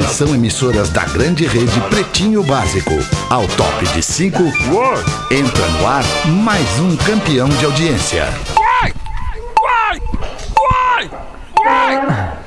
[0.00, 2.98] Atenção, emissoras da grande rede Pretinho Básico.
[3.28, 4.42] Ao top de 5,
[5.30, 8.26] entra no ar mais um campeão de audiência.
[8.54, 8.94] Vai!
[9.60, 10.00] Vai!
[10.56, 11.10] Vai!
[11.58, 12.40] Vai!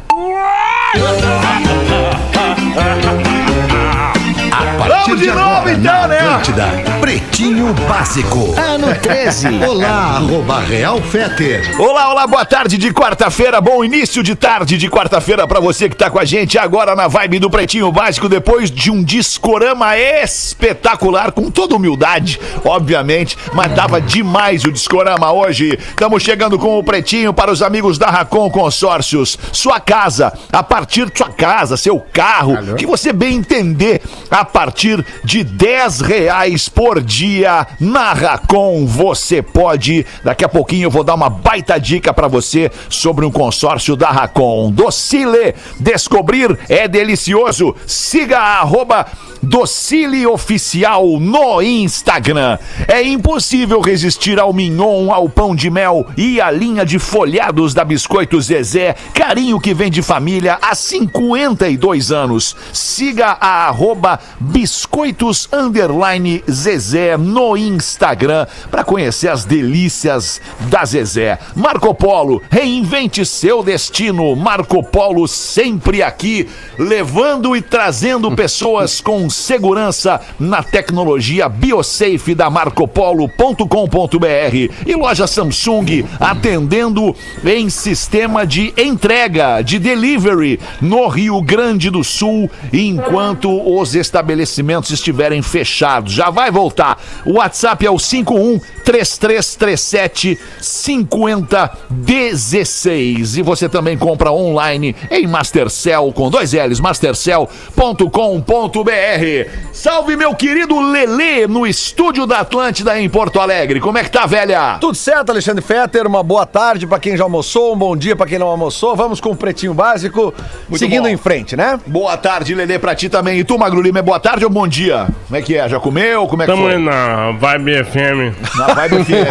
[4.52, 5.53] A partir Vamos de novo, agora,
[5.84, 6.18] na né?
[6.20, 6.65] Atlântida,
[7.02, 8.55] Pretinho Básico.
[8.57, 9.47] Ano 13.
[9.68, 11.75] Olá, arroba Real Feter.
[11.77, 15.96] Olá, olá, boa tarde de quarta-feira, bom início de tarde de quarta-feira pra você que
[15.97, 21.33] tá com a gente agora na vibe do Pretinho Básico, depois de um discorama espetacular,
[21.33, 25.77] com toda humildade, obviamente, mas tava demais o discorama hoje.
[25.77, 29.38] Estamos chegando com o Pretinho para os amigos da Racon Consórcios.
[29.52, 35.05] Sua casa, a partir de sua casa, seu carro, que você bem entender, a partir
[35.25, 40.05] de 10 reais por dia na Racon você pode.
[40.23, 44.09] Daqui a pouquinho eu vou dar uma baita dica pra você sobre um consórcio da
[44.09, 44.72] Racon.
[44.72, 47.75] Docile, descobrir é delicioso.
[47.88, 49.05] Siga a arroba
[49.44, 52.58] Docile Oficial no Instagram.
[52.87, 57.83] É impossível resistir ao mignon, ao pão de mel e à linha de folhados da
[57.83, 58.95] Biscoito Zezé.
[59.13, 62.55] Carinho que vem de família há 52 anos.
[62.71, 71.39] Siga a arroba Biscoitos Underline Zezé no Instagram para conhecer as delícias da Zezé.
[71.55, 74.36] Marco Polo, reinvente seu destino.
[74.36, 84.73] Marco Polo sempre aqui, levando e trazendo pessoas com segurança na tecnologia BioSafe da marcopolo.com.br
[84.86, 92.50] e loja Samsung atendendo em sistema de entrega, de delivery no Rio Grande do Sul,
[92.72, 96.11] enquanto os estabelecimentos estiverem fechados.
[96.11, 96.99] Já vai voltar.
[97.23, 103.37] O WhatsApp é o 51 3337 5016.
[103.37, 109.49] E você também compra online em Mastercell com dois L's, mastercell.com.br.
[109.71, 113.79] Salve meu querido Lelê no estúdio da Atlântida em Porto Alegre.
[113.79, 114.80] Como é que tá, velha?
[114.81, 116.08] Tudo certo, Alexandre Fetter?
[116.08, 118.95] Uma boa tarde pra quem já almoçou, um bom dia pra quem não almoçou.
[118.95, 120.33] Vamos com o pretinho básico,
[120.73, 121.09] seguindo bom.
[121.09, 121.80] em frente, né?
[121.86, 123.37] Boa tarde, Lelê, pra ti também.
[123.37, 125.08] E tu, Magro Lima, é boa tarde ou bom dia?
[125.33, 125.67] Como é que é?
[125.67, 126.27] Já comeu?
[126.27, 126.76] Como é que Tamo foi?
[126.76, 128.38] aí na Vibe FM.
[128.56, 129.26] Na vibe FM.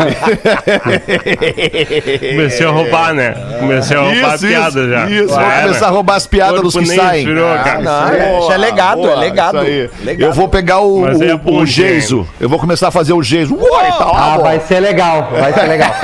[2.35, 3.33] Comecei a roubar, né?
[3.61, 5.07] Comecei a roubar Isso, piada isso, já.
[5.09, 7.25] Isso, vou começar a roubar as piadas Corpo dos que saem.
[7.25, 7.79] cara.
[7.79, 9.59] não, é, isso é legado, é legado.
[9.59, 9.91] isso aí.
[10.03, 10.29] Legado.
[10.29, 12.27] Eu vou pegar o, Mas é o, o Geiso.
[12.41, 13.57] Eu vou começar a fazer o Geiso.
[13.57, 15.95] Tá lá, Ah, vai ser legal, vai ser legal.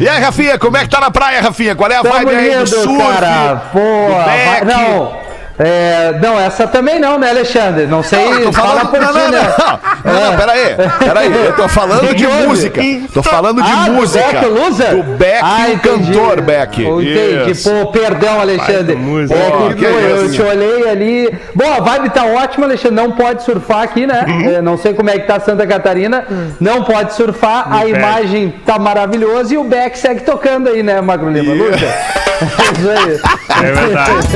[0.00, 1.74] E aí, Rafinha, como é que tá na praia, Rafinha?
[1.74, 2.98] Qual é a Tamo vibe aí do lindo, surf?
[3.20, 3.56] cara.
[3.72, 3.78] Pô,
[4.24, 5.29] vai- não.
[5.62, 7.86] É, não, essa também não, né, Alexandre?
[7.86, 8.90] Não sei, Não, eu tô fala falando.
[8.90, 9.54] por Não, ti, não, né?
[9.58, 10.12] não.
[10.12, 10.76] Não, não, peraí.
[10.98, 11.46] Peraí.
[11.46, 12.80] Eu tô falando de música.
[13.12, 14.24] Tô falando de ah, música.
[14.24, 14.96] Do Beck Loser?
[14.96, 16.82] Do Beck ah, o cantor Beck.
[16.82, 17.50] Entendi.
[17.50, 17.70] Isso.
[17.70, 18.96] Pô, perdão, Alexandre.
[18.96, 19.38] Música.
[19.38, 20.34] É Pô, que, que pô, eu isso.
[20.34, 21.38] te olhei ali.
[21.54, 22.96] Bom, a vibe tá ótima, Alexandre.
[22.96, 24.24] Não pode surfar aqui, né?
[24.26, 24.50] Uhum.
[24.50, 26.24] É, não sei como é que tá Santa Catarina.
[26.58, 27.70] Não pode surfar.
[27.70, 27.90] a pede.
[27.90, 31.52] imagem tá maravilhosa e o Beck segue tocando aí, né, Magro Lima?
[31.52, 31.76] Luta.
[32.40, 33.66] É isso aí.
[33.66, 34.28] É verdade.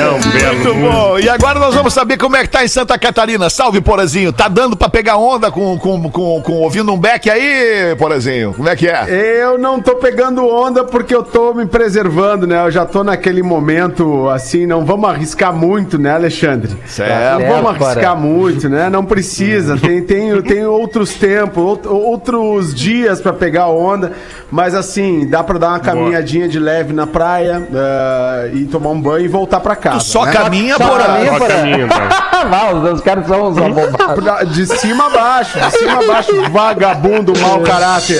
[0.00, 1.18] É um belo Muito bom.
[1.18, 3.48] E agora nós vamos saber como é que tá em Santa Catarina.
[3.48, 4.32] Salve, Porazinho.
[4.32, 8.52] Tá dando pra pegar onda com, com, com, com ouvindo um Beck aí, Porazinho?
[8.54, 9.42] Como é que é?
[9.42, 12.64] Eu não tô pegando onda porque eu tô me preservando, né?
[12.66, 16.76] Eu já tô naquele momento assim, não vamos arriscar muito, né, Alexandre?
[16.86, 17.40] Certo.
[17.40, 18.90] Não vamos arriscar muito, né?
[18.90, 19.76] Não precisa.
[19.76, 24.12] Tem, tem, tem outros tempos, out- outros dias pra pegar onda.
[24.50, 29.00] Mas assim, dá pra dar uma caminhadinha de leve na praia eh, e tomar um
[29.00, 29.98] banho e voltar pra casa.
[29.98, 30.32] Tu só né?
[30.32, 31.54] caminha, Só caminha, Só Porã.
[31.54, 32.08] caminho, pai.
[32.50, 34.14] Ah, os, caras são uns abobados.
[34.24, 38.16] Pra- De cima a baixo, de cima a baixo, vagabundo, mau caráter.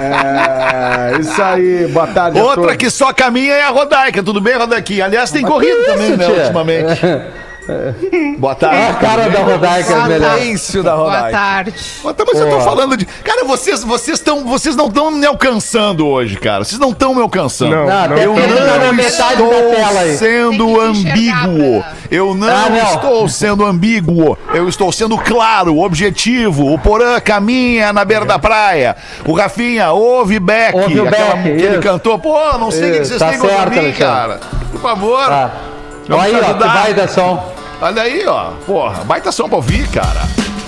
[0.00, 2.38] É, isso aí, boa tarde.
[2.40, 4.22] Outra que só caminha é a Rodaica.
[4.22, 5.04] Tudo bem, Rodaiquinha?
[5.06, 6.34] Aliás, tem corrido que também, isso, né, tia?
[6.42, 7.00] ultimamente.
[8.38, 8.98] Boa A tarde.
[9.00, 10.38] cara da Rodaica é melhor.
[10.38, 11.30] Silêncio da Boa rodada.
[11.32, 11.74] tarde.
[12.04, 13.04] Mas tá, mas eu tô falando de.
[13.06, 16.64] Cara, vocês, vocês, tão, vocês não estão me alcançando hoje, cara.
[16.64, 17.74] Vocês não estão me alcançando.
[17.74, 18.36] Não, Não, até não,
[19.98, 20.16] aí.
[20.16, 21.84] sendo ambíguo.
[22.10, 22.94] Eu não, Ah, não.
[22.94, 24.38] estou sendo ambíguo.
[24.54, 26.72] Eu estou sendo claro, objetivo.
[26.72, 28.96] O Porã caminha na beira da praia.
[29.26, 30.74] O Rafinha ouve Beck.
[30.76, 32.18] Ouve o aquela Beck, que ele cantou.
[32.18, 34.40] Pô, não sei o que vocês tá têm contra certo, mim, cara.
[34.70, 35.26] Por favor.
[35.26, 35.50] Tá.
[36.08, 37.55] Vamos Olha aí, ó, que baita som.
[37.80, 38.52] Olha aí, ó.
[38.66, 40.22] Porra, baita som pra ouvir, cara.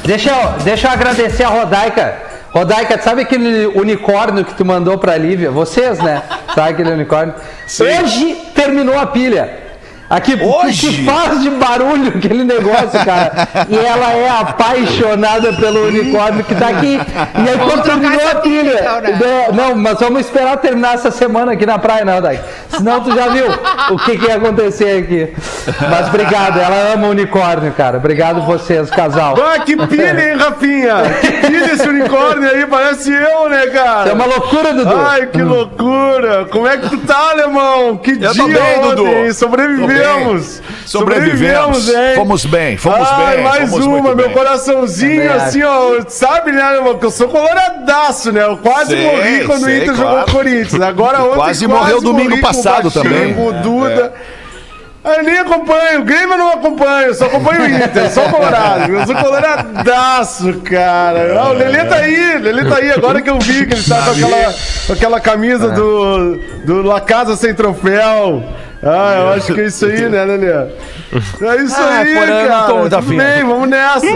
[0.05, 2.22] Deixa eu, deixa eu agradecer a Rodaica.
[2.50, 5.50] Rodaica, sabe aquele unicórnio que tu mandou pra Lívia?
[5.50, 6.22] Vocês, né?
[6.55, 7.34] Sabe aquele unicórnio?
[7.81, 9.68] Hoje terminou a pilha.
[10.10, 10.88] Aqui, Hoje?
[10.88, 13.46] que faz de barulho aquele negócio, cara?
[13.69, 16.94] E ela é apaixonada pelo unicórnio que tá aqui.
[16.99, 18.62] E aí, quando terminou a pilha.
[18.62, 19.19] pilha, então, né?
[19.20, 19.49] né?
[19.52, 22.43] Não, mas vamos esperar terminar essa semana aqui na praia, não, Rodaica.
[22.70, 23.44] Senão tu já viu
[23.90, 25.34] o que, que ia acontecer aqui.
[25.90, 27.99] Mas obrigado, ela ama o unicórnio, cara.
[27.99, 29.34] Obrigado vocês, casal.
[29.38, 30.94] Ah, que pilha, hein, Rafinha?
[31.20, 34.08] Que pilha esse unicórnio aí, parece eu, né, cara?
[34.08, 34.96] É uma loucura, Dudu.
[35.06, 36.46] Ai, que loucura!
[36.50, 37.96] Como é que tu tá, alemão?
[37.99, 39.06] Que Eu dia tô bem, ontem, Dudu.
[39.06, 39.32] hein?
[39.98, 40.62] Sobrevivemos!
[40.86, 41.88] Sobrevivemos.
[41.88, 42.14] hein?
[42.16, 43.44] Fomos bem, fomos Ai, bem.
[43.44, 44.30] mais fomos uma, meu bem.
[44.32, 46.98] coraçãozinho, Também assim, ó, sabe, né, alemão?
[46.98, 48.44] Que eu sou coloradaço, né?
[48.44, 50.10] Eu quase Sei, morri quando sei, o Inter claro.
[50.10, 50.80] jogou o Corinthians.
[50.82, 53.34] Agora ontem Quase morreu domingo morri com o passado Baixinho, também.
[53.34, 54.12] Com o Duda.
[55.04, 58.30] Ah, Eu nem acompanho, o Grêmio eu não acompanho, só acompanho o Inter, só o
[58.30, 58.92] Colorado.
[58.92, 61.38] Eu sou coloradaço, cara.
[61.40, 63.82] Ah, o Lelê tá aí, o Lelê tá aí, agora que eu vi que ele
[63.84, 64.54] tá com aquela,
[64.86, 68.42] com aquela camisa do, do La Casa Sem Troféu.
[68.82, 70.46] Ah, eu acho que é isso aí, né, Lelê?
[70.52, 72.66] É isso Ah, aí, cara.
[72.66, 73.16] Tudo afim.
[73.16, 74.06] bem, vamos nessa.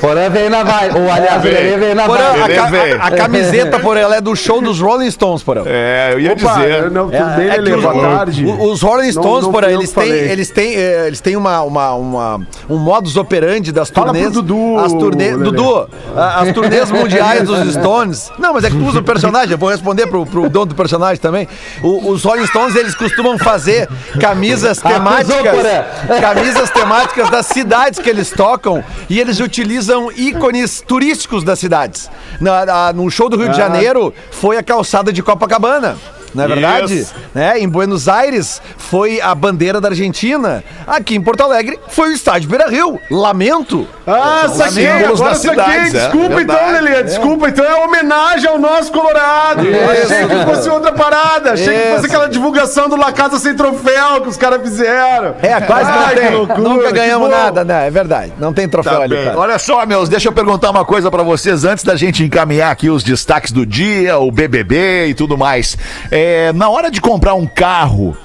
[0.00, 0.98] Porã veio na vibe.
[0.98, 1.54] Ou, aliás, o Veio.
[1.56, 2.58] Lelê veio na Porã, vibe.
[2.58, 5.62] a, a- a camiseta, por ela é do show dos Rolling Stones, Porã.
[5.66, 6.70] É, eu ia Opa, dizer.
[6.84, 8.44] eu não, tudo É, bem, é que Lelê, os- boa tarde.
[8.46, 12.40] Os Rolling Stones, não eu eles têm, eles têm, eh, eles têm uma, uma, uma-
[12.68, 14.26] um modus operandi das Fala turnês.
[14.32, 15.44] pro Dudu, as turnês, Lelê.
[15.44, 18.30] Dudu, as turnês mundiais dos Stones.
[18.38, 20.74] Não, mas é que tu usa o personagem, eu vou responder pro, pro dono do
[20.74, 21.48] personagem também.
[21.82, 23.88] O- os Rolling Stones, eles costumam fazer
[24.20, 26.20] camisas temáticas, Porã.
[26.20, 29.69] camisas temáticas das cidades que eles tocam e eles utilizam
[30.16, 32.10] ícones turísticos das cidades.
[32.40, 35.96] Na, na- no show do Rio de Janeiro foi a calçada de Copacabana.
[36.34, 36.98] Não é verdade?
[37.00, 37.14] Isso.
[37.34, 37.58] né?
[37.58, 40.62] Em Buenos Aires foi a bandeira da Argentina.
[40.86, 42.98] Aqui em Porto Alegre foi o estádio Beira Rio.
[43.10, 43.86] Lamento.
[44.06, 45.62] Ah, saquei, agora saquei.
[45.74, 46.84] é, Desculpa então, verdade.
[46.84, 47.02] Lelê.
[47.04, 49.64] Desculpa, então é homenagem ao nosso Colorado.
[49.66, 51.52] Eu achei que fosse outra parada.
[51.52, 52.06] Achei que fosse Isso.
[52.06, 55.34] aquela divulgação do La Casa Sem Troféu que os caras fizeram.
[55.42, 56.30] É, quase Ai, não que tem.
[56.36, 57.86] loucura, Nunca ganhamos nada, né?
[57.86, 58.32] É verdade.
[58.38, 59.24] Não tem troféu Tá ali, bem.
[59.26, 59.38] cara.
[59.38, 62.88] Olha só, meus, deixa eu perguntar uma coisa pra vocês antes da gente encaminhar aqui
[62.90, 65.76] os destaques do dia, o BBB e tudo mais.
[66.10, 66.19] É,
[66.54, 68.16] na hora de comprar um carro,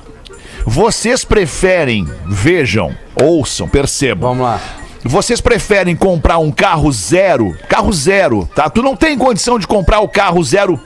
[0.66, 4.30] vocês preferem, vejam, ouçam, percebam.
[4.30, 4.60] Vamos lá.
[5.04, 8.70] Vocês preferem comprar um carro zero, carro zero, tá?
[8.70, 10.80] Tu não tem condição de comprar o carro zero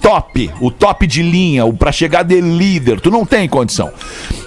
[0.00, 3.92] top, o top de linha, o para chegar de líder, tu não tem condição.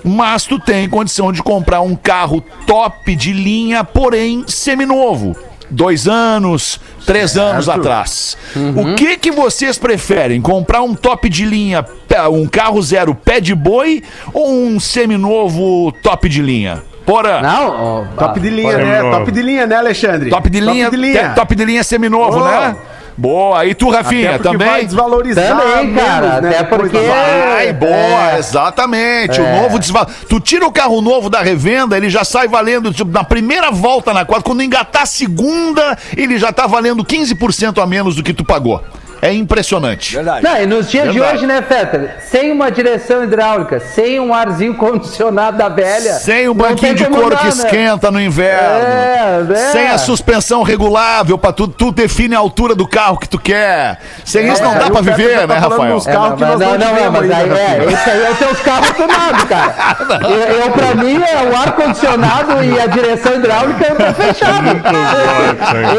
[0.04, 5.36] Mas tu tem condição de comprar um carro top de linha, porém seminovo.
[5.71, 8.38] Dois anos, três anos atrás.
[8.75, 10.42] O que que vocês preferem?
[10.42, 11.86] Comprar um top de linha,
[12.31, 14.01] um carro zero pé de boi
[14.33, 16.81] ou um seminovo top de linha?
[17.06, 17.42] Porã.
[17.42, 17.68] Não?
[17.69, 19.01] ó, Top de linha, né?
[19.12, 20.30] Top de linha, né, Alexandre?
[20.30, 21.30] Top de linha, Top de linha.
[21.30, 22.44] te- top de linha seminovo, Oh.
[22.45, 22.75] né?
[23.19, 23.66] Boa.
[23.66, 24.68] E tu, Rafinha, também?
[24.68, 28.38] vai desvalorizar Também, cara, menos, né, até porque- Vai, boa, É.
[28.39, 29.42] exatamente.
[29.42, 30.07] O novo desval...
[30.30, 34.13] Tu tira o carro novo da revenda, ele já sai valendo, tipo, na primeira volta
[34.13, 38.33] na quadra, quando engatar a segunda, ele já tá valendo 15% a menos do que
[38.33, 38.81] tu pagou.
[39.21, 40.16] É impressionante.
[40.16, 40.44] Verdade.
[40.44, 41.31] Não, e nos dias Verdade.
[41.31, 42.16] de hoje, né, Fetter?
[42.21, 46.13] Sem uma direção hidráulica, sem um arzinho condicionado da velha.
[46.13, 47.50] Sem o não banquinho de couro que né?
[47.50, 48.69] esquenta no inverno.
[48.69, 49.71] É, é.
[49.71, 54.00] Sem a suspensão regulável pra tu, tu define a altura do carro que tu quer.
[54.24, 55.94] Sem isso não dá Pepe viver, tá né, Rafael?
[55.95, 58.25] nos É, carro não, que nós não, não não, mas aí, ainda, é, esse aí
[58.25, 59.75] é os teus carros tunados, cara.
[60.30, 64.68] Eu, eu, pra mim, é o ar-condicionado e a direção hidráulica eu tô fechado.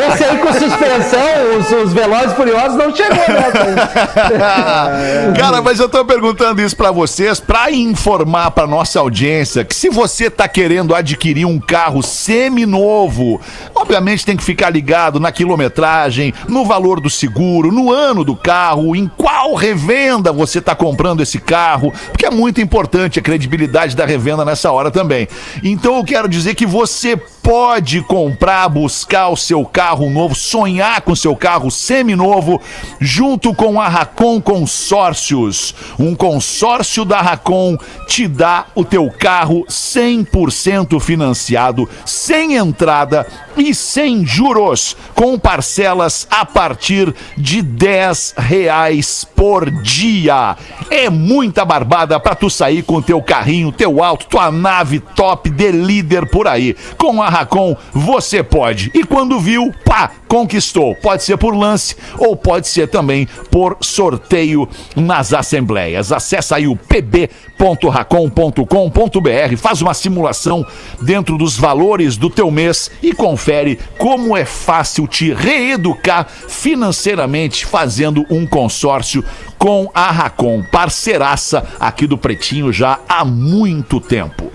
[0.08, 1.20] Esse aí com suspensão,
[1.58, 3.10] os, os Velozes Furiosos não chegou, né?
[5.37, 9.89] Cara, mas eu tô perguntando isso pra vocês pra informar pra nossa audiência que se
[9.89, 13.40] você tá querendo adquirir um carro seminovo,
[13.75, 18.95] obviamente tem que ficar ligado na quilometragem, no valor do seguro, no ano do carro,
[18.95, 24.07] em qual revenda você tá comprando esse carro, porque é muito importante a credibilidade da
[24.07, 25.29] revenda nessa hora também.
[25.62, 31.14] Então eu quero dizer que você pode comprar, buscar o seu carro novo, sonhar com
[31.16, 32.61] seu carro seminovo,
[33.00, 35.75] junto com a Racon Consórcios.
[35.99, 44.25] Um consórcio da Racon te dá o teu carro 100% financiado, sem entrada e sem
[44.25, 50.56] juros, com parcelas a partir de 10 reais por dia.
[50.90, 55.70] É muita barbada pra tu sair com teu carrinho, teu auto, tua nave top de
[55.70, 56.76] líder por aí.
[56.97, 58.90] Com a Racon você pode.
[58.94, 60.94] E quando viu, pá, conquistou.
[60.94, 66.12] Pode ser por lance ou pode ser também por sorteio nas assembleias.
[66.12, 70.66] Acesse aí o pb.racon.com.br, faz uma simulação
[71.00, 78.25] dentro dos valores do teu mês e confere como é fácil te reeducar financeiramente fazendo
[78.30, 79.25] um consórcio
[79.58, 84.50] com a Racon, parceiraça aqui do Pretinho já há muito tempo.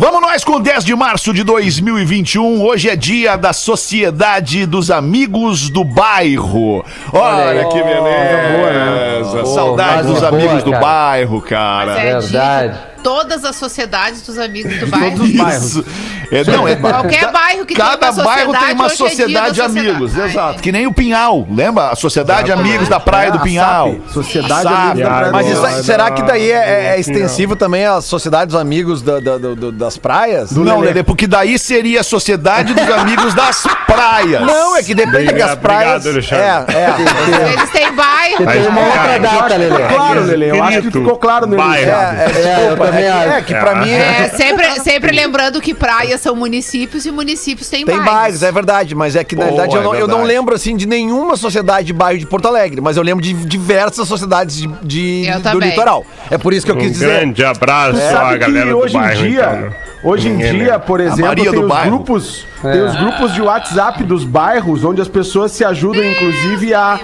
[0.00, 2.64] Vamos nós com 10 de março de 2021.
[2.64, 6.84] Hoje é dia da Sociedade dos Amigos do Bairro.
[7.12, 7.66] Olha, aí.
[7.66, 9.42] que beleza.
[9.42, 10.12] Boa, Saudade né?
[10.12, 10.84] dos Boa, amigos do cara.
[10.84, 11.94] bairro, cara.
[11.94, 12.78] Mas é Verdade.
[12.98, 15.24] De todas as sociedades dos amigos do bairro.
[15.24, 15.84] Isso.
[16.30, 19.54] É, não, é, Qualquer bairro que Cada tem uma bairro tem uma sociedade, é sociedade
[19.54, 19.88] de sociedade.
[19.90, 20.58] amigos, Ai, exato.
[20.58, 20.62] é.
[20.62, 21.88] Que nem o Pinhal, lembra?
[21.90, 23.92] A Sociedade Amigos da Praia É, do a Pinhal.
[23.92, 24.72] SAP, Sociedade SAP.
[24.74, 25.24] Amigos da Praia
[25.54, 29.38] do Mas será que daí é, é extensivo também às sociedades dos amigos da- da-
[29.38, 30.50] do- do- das praias?
[30.52, 34.42] Não, Lelê, porque daí seria a Sociedade dos Amigos das Praias.
[34.42, 36.04] Não, é que depende das praias.
[36.04, 37.44] obrigado, é, Alexandre.
[37.46, 37.52] é.
[37.54, 38.46] Eles têm bairro.
[38.46, 39.86] Tem uma outra data, Lelê.
[39.88, 40.50] Claro, Lelê.
[40.50, 41.90] Eu acho que ficou claro no bairro.
[41.90, 42.16] enunciado.
[42.18, 43.28] É, é, É, também é, acho.
[43.30, 47.68] é que pra mim é, É, sempre, sempre lembrando que praias são municípios e municípios
[47.68, 50.08] têm, tem bairros, é verdade, mas é que na Pô, verdade, eu, é não, eu
[50.08, 53.32] não lembro assim de nenhuma sociedade de bairro de Porto Alegre, mas eu lembro de
[53.32, 55.70] diversas sociedades de, de- Eu do também.
[55.70, 56.04] litoral.
[56.30, 57.06] É por isso que eu Um quis dizer.
[57.08, 59.70] grande abraço à Sabe galera que do hoje em bairro, dia, então, né?
[60.02, 60.78] hoje em Ninguém dia, lembra.
[60.80, 61.90] por exemplo, Maria tem do os bairro.
[61.90, 66.98] grupos, tem os grupos de WhatsApp dos bairros onde as pessoas se ajudam inclusive a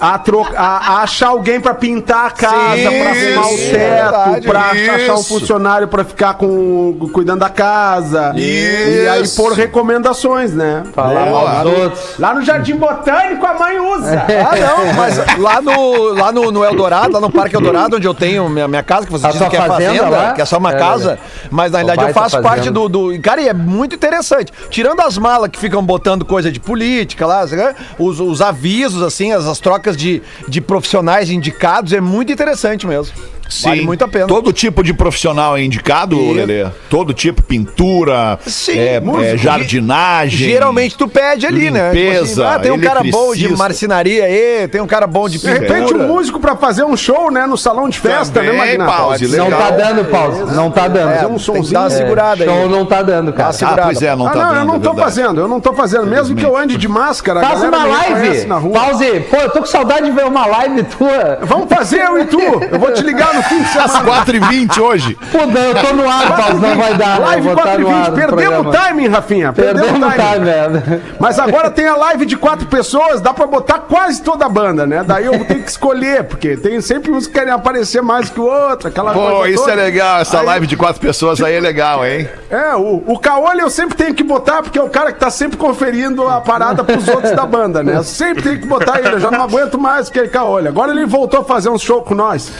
[0.00, 0.62] a, tro- a-
[0.98, 5.20] a achar alguém pra pintar a casa, pra arrumar o isso, teto, pra achar um
[5.20, 5.28] isso.
[5.28, 8.32] funcionário pra ficar com, cuidando da casa.
[8.36, 9.36] E aí Isso.
[9.42, 10.82] por recomendações, né?
[10.94, 12.18] Falar É, mal lá, dos no, outros.
[12.18, 14.26] lá no Jardim Botânico a mãe usa.
[14.48, 18.14] Ah, não, mas lá no, lá no, no Eldorado, lá no Parque Eldorado, onde eu
[18.14, 20.32] tenho minha, minha casa, que vocês A dizem que é fazenda fazenda, lá?
[20.32, 21.18] que é só uma É, casa, é.
[21.50, 23.20] mas na realidade eu faço parte do, do.
[23.20, 24.52] Cara, e é muito interessante.
[24.70, 29.32] Tirando as malas que ficam botando coisa de política lá, né, os, os avisos, assim,
[29.32, 33.14] as, as trocas de, de profissionais indicados, é muito interessante mesmo.
[33.62, 34.26] Vale muito a pena.
[34.26, 36.66] Todo tipo de profissional é indicado, E- Lelê?
[36.90, 40.48] Todo tipo, pintura, Sim, é, é, jardinagem.
[40.50, 41.92] Geralmente tu pede ali, né?
[41.92, 45.46] Limpeza, ah, tem um cara bom de marcenaria aí, tem um cara bom de De
[45.48, 46.04] repente pintura.
[46.04, 48.92] um músico pra fazer um show, né, no salão de festa, Também, né, Magnata?
[48.92, 49.60] pause, Não legal.
[49.60, 50.46] tá dando pausa.
[50.54, 51.08] Não tá dando.
[51.12, 52.48] É, um dar uma segurada aí.
[52.48, 53.52] Show não tá dando, cara.
[53.52, 55.00] Dá uma Ah, pois é, não ah, tá não, dando, eu não é tô verdade.
[55.00, 56.06] fazendo, eu não tô fazendo.
[56.06, 58.46] Mesmo que eu ande de máscara, Faz uma live.
[58.46, 58.72] na rua.
[58.72, 59.20] Pause.
[59.30, 61.38] Pô, eu tô com saudade de ver uma live tua.
[61.42, 62.40] Vamos fazer eu e tu.
[62.40, 64.24] Eu vou te ligar no fim de Às semana.
[64.24, 65.18] 4h20 hoje.
[65.32, 66.54] Pô, não, eu tô no ar, Pause.
[66.60, 67.18] Não vai dar.
[67.20, 68.08] Live eu vou estar 4 e no ar 20.
[68.10, 69.52] no Perdemos o timing, Rafinha.
[69.52, 70.32] Perdemos o timing.
[70.32, 71.02] time, velho.
[71.18, 74.86] Mas agora tem a live de quatro pessoas, dá pra botar quase toda a banda,
[74.86, 75.02] né?
[75.06, 78.44] Daí eu ter que escolher, porque tem sempre uns que querem aparecer mais que o
[78.44, 79.72] outro, aquela Pô, coisa isso toda.
[79.72, 80.20] é legal.
[80.20, 82.28] Essa Aí- live de quatro pessoas aí é legal, hein?
[82.50, 85.30] É, o, o Caolho eu sempre tenho que botar, porque é o cara que tá
[85.30, 87.96] sempre conferindo a parada pros outros da banda, né?
[87.96, 90.68] Eu sempre tenho que botar ele, eu já não aguento mais aquele Caolho.
[90.68, 92.50] Agora ele voltou a fazer um show com nós.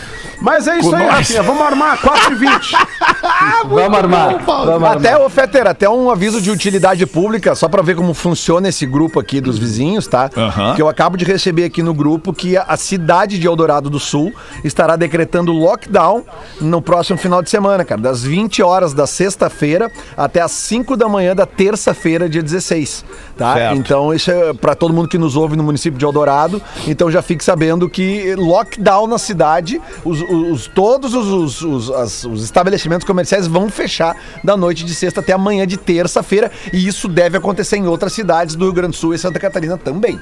[0.40, 1.06] Mas é isso Com aí.
[1.06, 2.48] Rafinha, vamos armar 4 e 20
[3.68, 4.38] Vamos armar.
[4.44, 5.26] Vamos Até, armar.
[5.26, 9.18] ô Fetter, até um aviso de utilidade pública, só pra ver como funciona esse grupo
[9.20, 10.30] aqui dos vizinhos, tá?
[10.74, 13.98] Que eu acabo de receber aqui no grupo que a, a cidade de Eldorado do
[13.98, 14.32] Sul
[14.64, 16.24] estará decretando lockdown
[16.60, 18.00] no próximo final de semana, cara.
[18.00, 23.04] Das 20 horas da sexta-feira até as 5 da manhã da terça-feira, dia 16,
[23.36, 23.54] tá?
[23.54, 23.76] Certo.
[23.76, 26.60] Então, isso é pra todo mundo que nos ouve no município de Eldorado.
[26.86, 32.24] Então, já fique sabendo que lockdown na cidade, os, os- todos os, os- os- as-
[32.24, 36.50] os estabelecimentos comerciais vão fechar da noite de sexta até amanhã de terça-feira.
[36.72, 39.76] E isso deve acontecer em outras cidades do Rio Grande do Sul e Santa Catarina
[39.78, 40.20] também.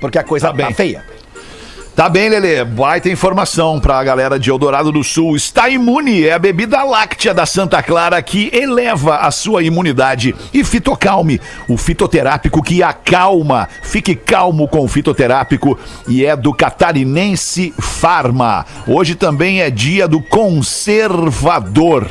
[0.00, 0.74] Porque a coisa Tá tá, bem.
[0.74, 1.04] feia.
[1.98, 2.64] Tá bem, Lelê.
[2.64, 5.34] Baita informação pra galera de Eldorado do Sul.
[5.34, 10.32] Está imune é a bebida láctea da Santa Clara que eleva a sua imunidade.
[10.54, 13.68] E Fitocalme, o fitoterápico que acalma.
[13.82, 15.76] Fique calmo com o fitoterápico
[16.06, 18.64] e é do Catarinense Farma.
[18.86, 22.06] Hoje também é dia do conservador.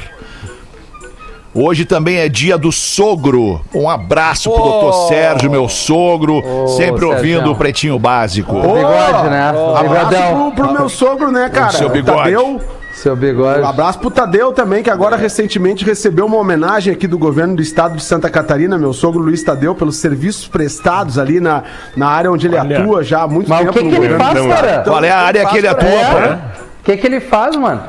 [1.59, 3.59] Hoje também é dia do sogro.
[3.73, 7.09] Um abraço pro doutor Sérgio, meu sogro, sempre Sérgio.
[7.09, 8.55] ouvindo o Pretinho Básico.
[8.55, 9.51] O bigode, né?
[9.53, 11.71] O Abraço pro, pro meu sogro, né, cara?
[11.71, 12.17] seu O bigode.
[12.19, 12.61] Tadeu.
[12.93, 13.61] Seu bigode.
[13.61, 17.61] Um abraço pro Tadeu também, que agora recentemente recebeu uma homenagem aqui do governo do
[17.63, 21.63] estado de Santa Catarina, meu sogro Luiz Tadeu, pelos serviços prestados ali na,
[21.95, 22.79] na área onde ele Olha.
[22.81, 24.23] atua já há muito Mas o tempo que, no que ele governo.
[24.47, 24.83] faz, cara?
[24.83, 26.39] Qual é a área que ele atua, É.
[26.81, 27.81] O que, que ele faz, mano?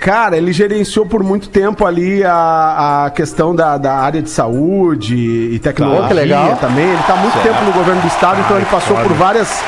[0.00, 5.14] Cara, ele gerenciou por muito tempo ali a, a questão da, da área de saúde
[5.14, 6.56] e tecnologia legal.
[6.56, 6.88] também.
[6.88, 9.62] Ele tá há muito tempo no governo do estado, então ele passou por várias,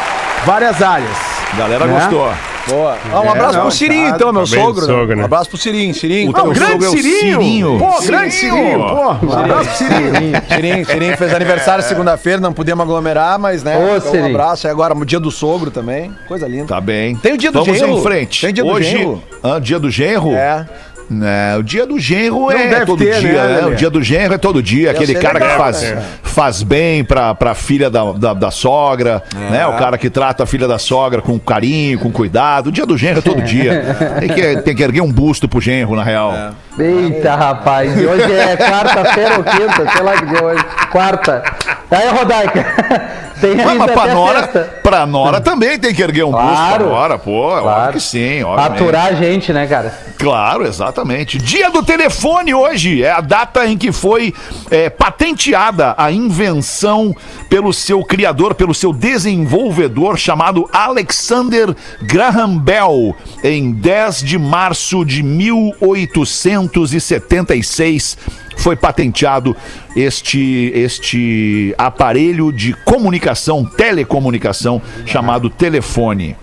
[0.44, 1.10] várias áreas.
[1.56, 1.92] Galera Né?
[1.94, 2.32] gostou.
[2.68, 2.96] Boa.
[3.12, 4.86] Ah, um É, abraço não, pro Cirinho, tá- então, meu tá bem sogro.
[4.86, 5.14] sogro, né?
[5.16, 5.22] né?
[5.22, 5.92] Um abraço pro Cirinho.
[5.92, 6.30] Cirinho.
[6.30, 7.18] O teu Ô, grande sogro é o Cirinho!
[7.42, 7.78] Cirinho.
[7.80, 8.78] Pô, grande Cirinho!
[8.78, 9.76] Pô, um abraço pro.
[9.76, 13.76] Cirinho, Cirinho, Cirinho fez aniversário segunda-feira, não podíamos aglomerar, mas né.
[13.76, 14.68] Ô, então, um abraço.
[14.68, 16.14] E agora, o dia do sogro também.
[16.28, 16.66] Coisa linda.
[16.66, 17.16] Tá bem.
[17.16, 17.98] Tem o dia do Vamos genro.
[17.98, 18.40] em frente.
[18.46, 19.22] Tem dia do Hoje, genro.
[19.42, 20.32] Ah, dia do genro?
[20.32, 20.64] É.
[21.10, 23.66] né, o dia do genro é deve todo ter, dia, né, né?
[23.66, 24.90] O dia do genro é todo dia.
[24.90, 26.02] Aquele ser cara que legal, faz, né?
[26.22, 29.66] faz bem pra, pra filha da, da, da sogra, né?
[29.66, 32.68] O cara que trata a filha da sogra com carinho, com cuidado.
[32.68, 33.82] O dia do genro é todo dia.
[34.22, 36.52] Tem que, tem que erguer um busto pro genro, na real.
[36.78, 37.96] Eita, rapaz.
[37.98, 40.64] E hoje é quarta-feira ou quinta, sei lá que dia é hoje.
[40.90, 41.42] Quarta.
[41.90, 43.31] Aí, Rodaica.
[43.42, 44.46] Tem Mas, mas pra Nora,
[44.82, 46.84] pra Nora também tem que erguer um busto Claro.
[46.84, 47.32] pra Nora, pô.
[47.48, 47.92] Óbvio Claro.
[47.94, 48.80] que sim, obviamente.
[48.82, 49.92] Aturar a gente, né, cara?
[50.16, 51.38] Claro, exatamente.
[51.38, 54.32] Dia do telefone hoje é a data em que foi
[54.70, 57.12] é, patenteada a invenção
[57.50, 65.20] pelo seu criador, pelo seu desenvolvedor chamado Alexander Graham Bell, em 10 de março de
[65.22, 68.16] 1876.
[68.56, 69.56] Foi patenteado
[69.96, 76.36] este, este aparelho de comunicação, telecomunicação, chamado telefone.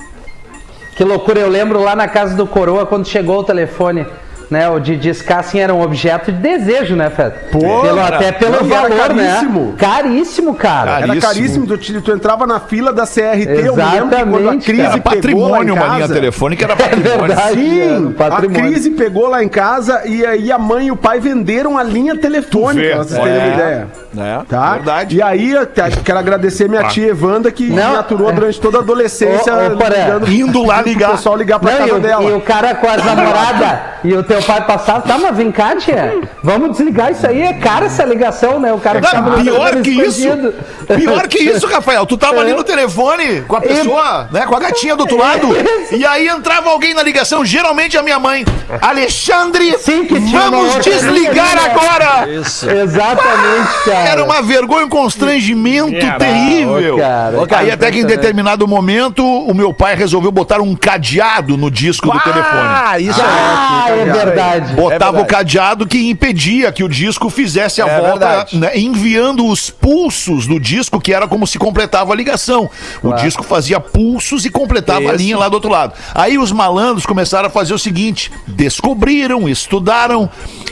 [0.96, 4.06] Que loucura, eu lembro lá na casa do Coroa quando chegou o telefone.
[4.50, 7.34] Né, o de discar assim era um objeto de desejo, né, Fed?
[7.52, 9.66] Pô, pelo, cara, até pelo e valor, caríssimo.
[9.68, 9.74] né?
[9.78, 10.80] Caríssimo, cara.
[10.80, 11.34] Cara, Era Caríssimo.
[11.34, 14.40] caríssimo, tu, te- tu entrava na fila da CRT, eu me lembro que quando a
[14.40, 15.02] Exatamente, crise cara.
[15.02, 17.20] Pegou lá em patrimônio uma linha casa, telefônica, era É patrimônio.
[17.28, 17.54] verdade.
[17.54, 18.72] Sim, era um a patrimônio.
[18.72, 22.18] crise pegou lá em casa e aí a mãe e o pai venderam a linha
[22.18, 23.46] telefônica, vê, pra vocês terem é.
[23.46, 23.88] uma ideia.
[24.18, 24.40] É.
[24.50, 24.74] Tá?
[24.74, 25.18] Verdade.
[25.18, 25.68] E aí, eu
[26.04, 28.34] quero agradecer minha tia Evanda que Não, me aturou é.
[28.34, 31.12] durante toda a adolescência, Ô, ô, ligando- Indo lá ligar.
[31.12, 32.24] pessoal ligar pra Não, e, casa o, dela.
[32.24, 35.76] e o cara com as namoradas e o teu pai passava, tá, mas vem cá,
[35.76, 38.72] tia, vamos desligar isso aí, é cara essa ligação, né?
[38.74, 40.54] O cara ficava Não, no pior telefone que isso, escondido.
[40.96, 42.06] pior que isso, Rafael.
[42.06, 42.40] Tu tava É.
[42.42, 45.48] ali no telefone com a pessoa, né, com a gatinha do outro lado,
[45.92, 48.46] e aí entrava alguém na ligação, geralmente a minha mãe.
[48.82, 52.28] Alexandre, Sim, que tinha uma vamos desligar agora!
[52.30, 54.10] Exatamente, cara.
[54.10, 56.96] Era uma vergonha, um constrangimento terrível.
[56.96, 57.42] ô, cara.
[57.42, 61.58] Ô, cara, aí até que em determinado momento, o meu pai resolveu botar um cadeado
[61.58, 62.46] no disco do telefone.
[62.62, 63.92] Ah, isso Ah, é.
[64.02, 64.29] é verdade.
[64.76, 68.58] Botava É o cadeado que impedia que o disco fizesse a É volta, verdade.
[68.58, 72.70] né, enviando os pulsos do disco, que era como se completava a ligação.
[73.04, 75.94] O disco fazia pulsos e completava a linha lá do outro lado.
[76.14, 80.30] Aí os malandros começaram a fazer o seguinte: descobriram, estudaram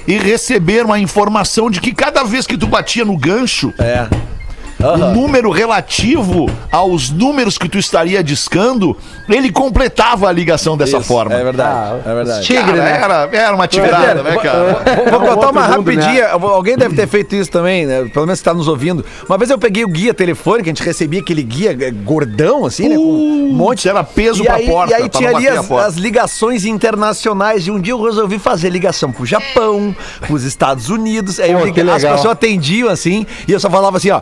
[0.07, 4.07] e receberam a informação de que cada vez que tu batia no gancho, É.
[4.79, 8.95] o número relativo aos números que tu estaria discando,
[9.27, 11.33] ele completava a ligação dessa Isso, forma.
[11.33, 12.01] É verdade.
[12.05, 12.45] É verdade.
[12.45, 12.99] Tigre, Cara, né?
[13.01, 14.83] era, era uma atividade, né, cara?
[15.09, 16.23] Vou contar uma mundo, rapidinha.
[16.25, 18.05] Eu vou- Alguém deve ter feito isso também, né?
[18.13, 19.05] Pelo menos você tá nos ouvindo.
[19.27, 22.89] Uma vez eu peguei o guia telefônico, a gente recebia aquele guia eh, gordão, assim,
[22.89, 22.95] né?
[22.95, 23.87] Com um monte.
[23.87, 24.91] Era peso E pra aí, porta.
[24.91, 27.67] e aí tinha ali as, as ligações internacionais.
[27.67, 31.39] E um dia eu resolvi fazer ligação pro Japão, pros Estados Unidos.
[31.39, 34.21] Aí eu Pô, liguei- que as pessoas atendiam assim, e eu só falava assim, ó.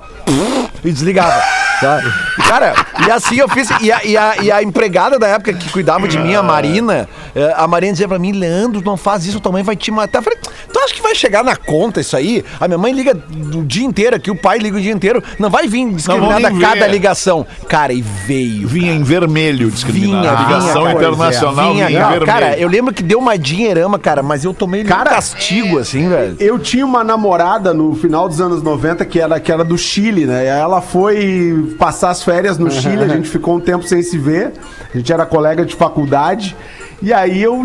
[0.83, 1.41] E desligava.
[1.81, 2.01] tá?
[2.37, 2.73] E, Cara,
[3.07, 3.69] e assim eu fiz.
[3.81, 7.09] E a, e, a, e a empregada da época que cuidava de mim, a Marina,
[7.35, 10.19] eh, a Marina dizia pra mim, Leandro, não faz isso, tua mãe vai te matar.
[10.19, 10.37] Eu falei,
[10.71, 12.45] tu acha que vai chegar na conta isso aí?
[12.59, 13.17] A minha mãe liga
[13.55, 16.85] o dia inteiro aqui, o pai liga o dia inteiro, não vai vir discriminada cada
[16.85, 16.91] ver.
[16.91, 17.45] ligação.
[17.67, 18.67] Cara, e veio.
[18.67, 20.21] Vinha em vermelho discriminado.
[20.21, 21.07] Vinha, ligação vinha, cara.
[21.07, 22.25] internacional Vinha, vinha, em vermelho.
[22.25, 26.07] cara, eu lembro que deu uma dinheirama, cara, mas eu tomei um Cara, castigo, assim,
[26.07, 26.35] velho.
[26.39, 30.25] Eu tinha uma namorada no final dos anos 90 que era, que era do Chile,
[30.25, 30.34] né?
[30.43, 34.17] E Ela foi passar as férias no Chile, a gente ficou um tempo sem se
[34.17, 34.53] ver.
[34.93, 36.55] A gente era colega de faculdade.
[37.01, 37.63] E aí eu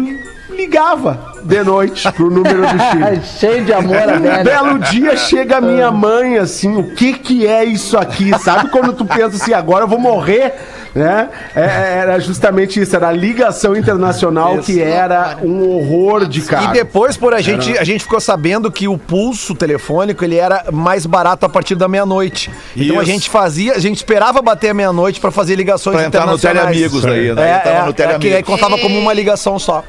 [0.51, 3.21] ligava de noite pro número do Chile.
[3.39, 4.45] Cheio de amor, Um velha.
[4.45, 8.37] belo dia chega a minha mãe assim, o que que é isso aqui?
[8.39, 10.55] Sabe quando tu pensa assim, agora eu vou morrer?
[10.93, 11.29] Né?
[11.55, 16.43] É, é, era justamente isso, era a ligação internacional que era um horror de E
[16.43, 16.73] cara.
[16.73, 21.07] depois, por a gente, a gente ficou sabendo que o pulso telefônico ele era mais
[21.07, 22.51] barato a partir da meia-noite.
[22.77, 23.13] Então a Isso.
[23.13, 26.77] gente fazia, a gente esperava bater a meia-noite pra fazer ligações Pra entrar no internacionais.
[26.77, 27.63] Teleamigos daí, né?
[27.65, 28.43] É, é, no é, que aí Teleamigos.
[28.51, 29.85] contava como uma ligação só.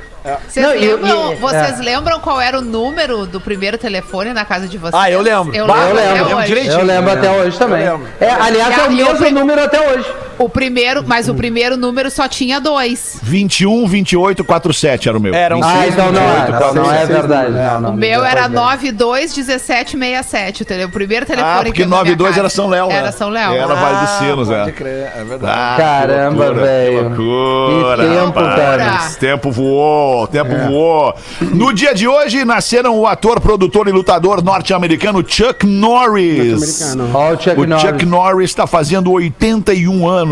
[0.47, 1.83] Vocês, Não, lembram, e- vocês é.
[1.83, 4.93] lembram qual era o número do primeiro telefone na casa de vocês?
[4.93, 5.55] Ah, eu lembro.
[5.55, 6.71] Eu Bah, lembro, Eu até lembro.
[6.79, 7.83] Eu lembro até hoje também.
[7.83, 8.07] Eu lembro.
[8.19, 10.05] É, aliás, é o eu mesmo número até hoje.
[10.41, 13.19] O primeiro, mas o primeiro número só tinha dois.
[13.21, 15.33] 21, 28, 47 era o meu.
[15.33, 17.57] Eram Ah, seis, então não, 28, é, não, não é seis, verdade.
[17.57, 17.63] é.
[17.73, 18.91] Não, não, O meu não era pode ser.
[18.91, 20.87] 921767, entendeu?
[20.87, 22.49] O primeiro telefone Ah, que porque eu na minha 92 era.
[22.49, 22.95] São Léo, né?
[22.95, 23.53] Era São Léo.
[23.53, 24.71] Era Vale dos Sinos, pode é.
[24.73, 25.53] crer, é verdade.
[25.55, 26.97] Ah, Caramba, velho.
[27.11, 28.03] Que loucura.
[28.03, 28.99] Que tempo, cara.
[29.19, 31.13] Tempo voou, o tempo voou.
[31.41, 36.95] No dia de hoje, nasceram o ator, produtor e lutador norte-americano Chuck Norris.
[37.13, 37.81] Ó, o Chuck o Norris.
[37.89, 40.30] Chuck Norris está fazendo 81 anos.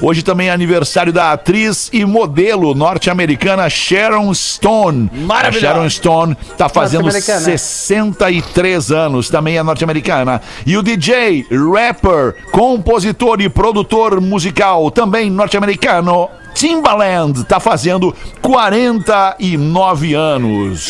[0.00, 5.10] Hoje também é aniversário da atriz e modelo norte-americana Sharon Stone.
[5.12, 5.66] Maravilhosa.
[5.66, 7.40] A Sharon Stone está fazendo Norte-americana.
[7.40, 10.40] 63 anos, também é norte-americana.
[10.66, 20.88] E o DJ, rapper, compositor e produtor musical, também norte-americano, Timbaland tá fazendo 49 anos.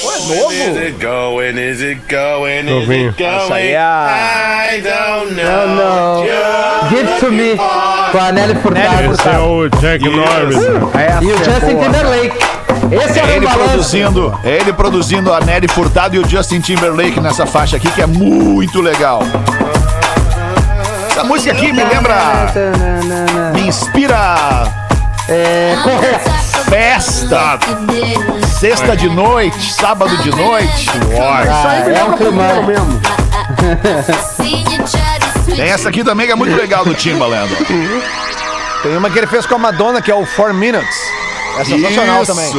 [2.81, 3.15] Novinho.
[3.19, 4.69] Essa aí é a...
[5.31, 6.25] Não, não.
[6.89, 7.57] Give to me.
[8.11, 9.13] Com a Nelly Furtado.
[9.13, 10.57] Esse é o Jack Norris.
[11.23, 12.37] E o Justin Timberlake.
[12.91, 17.21] Esse é o Ele produzindo, é ele produzindo a Nelly Furtado e o Justin Timberlake
[17.21, 19.23] nessa faixa aqui, que é muito legal.
[21.09, 22.53] Essa música aqui me lembra.
[23.55, 24.82] Me inspira
[25.29, 26.31] É, correto.
[26.69, 27.59] festa.
[28.59, 30.87] Sexta de noite, sábado de noite.
[31.21, 32.63] Ah, é um climão.
[32.65, 33.01] mesmo.
[35.55, 37.51] Tem essa aqui também que é muito legal do Timbaland.
[38.83, 40.97] Tem uma que ele fez com a Madonna, que é o Four Minutes.
[41.59, 42.35] É sensacional Isso.
[42.35, 42.51] também.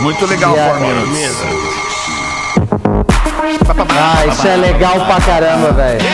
[0.00, 0.78] Muito legal, Yeah.
[0.78, 1.36] Four Minutes.
[4.00, 5.98] Ah, isso é legal pra caramba, velho.
[5.98, 6.08] Tem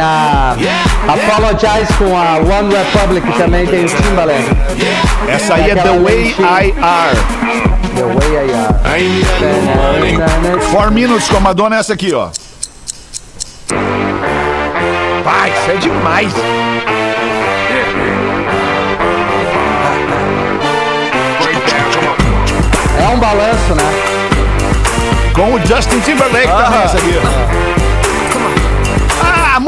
[0.00, 0.56] a
[1.08, 4.44] Apologize com a One Republic também tem o Timbaland.
[5.28, 7.16] Essa aí é The Way I Are.
[7.96, 8.74] The Way I Are.
[10.70, 12.28] Four Minutes com a Madonna é essa aqui, ó.
[15.24, 16.32] Vai, isso é demais.
[23.00, 23.82] É um balanço, né?
[25.34, 27.71] Com o Justin Timberlake também, essa aqui.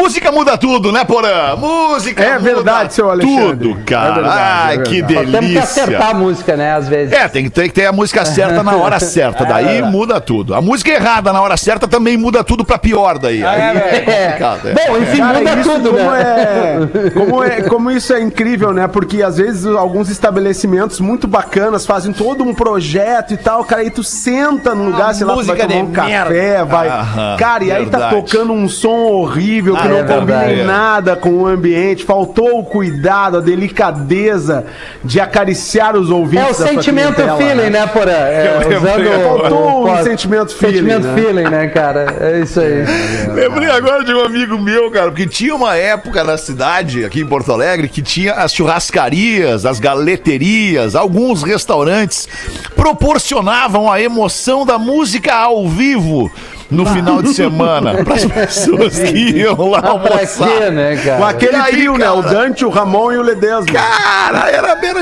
[0.04, 1.56] Ah, música muda tudo, né, Porã?
[1.56, 3.68] Música É muda verdade, seu Alexandre.
[3.68, 4.08] Tudo, cara.
[4.10, 5.24] É verdade, Ai, é que verdade.
[5.30, 6.10] Só temos que acertar delícia.
[6.10, 6.74] a música, né?
[6.74, 7.12] Às vezes.
[7.14, 9.44] É, tem, que ter a música certa na hora certa.
[9.46, 10.54] Daí muda tudo.
[10.54, 13.42] A música errada na hora certa também muda tudo pra pior daí.
[13.42, 14.68] Aí é complicado.
[14.68, 14.74] é.
[14.74, 16.20] Bom, enfim, Cara, muda isso tudo, como, né?
[16.20, 18.86] é, como, é, como isso é incrível, né?
[18.86, 23.90] Porque às vezes alguns estabelecimentos muito bacanas fazem todo um projeto e tal, cara, aí
[23.90, 26.88] tu senta num lugar, sei lá, tu vai tomar um café, vai.
[26.88, 30.60] Aham, cara, e aí tá tocando um som horrível que Ah, não é combina verdade.
[30.60, 34.64] em nada com o ambiente, faltou o cuidado, a delicadeza
[35.04, 36.44] de acariciar os É ouvintes.
[36.46, 38.10] o da sua sentimento clientela, feeling, né, Porã?
[38.12, 41.14] É, Eu usando o- Faltou o- um sentimento feeling, Sentimento né?
[41.22, 42.06] feeling, né, cara?
[42.20, 42.84] É isso aí.
[43.34, 47.26] Lembrei agora de um amigo meu, cara, porque tinha uma época na cidade, aqui em
[47.26, 52.28] Porto Alegre, que tinha as churrascarias, as galeterias, alguns restaurantes
[52.74, 56.30] proporcionavam a emoção da música ao vivo
[56.74, 60.48] no final de semana para as pessoas que iam lá Ah, almoçar.
[60.48, 61.16] quê, né, cara?
[61.18, 62.10] Com aquele aí, trio, né?
[62.10, 62.34] O cara?
[62.34, 63.66] Dante, o Ramon e o Ledesma.
[63.72, 64.94] Cara, era bem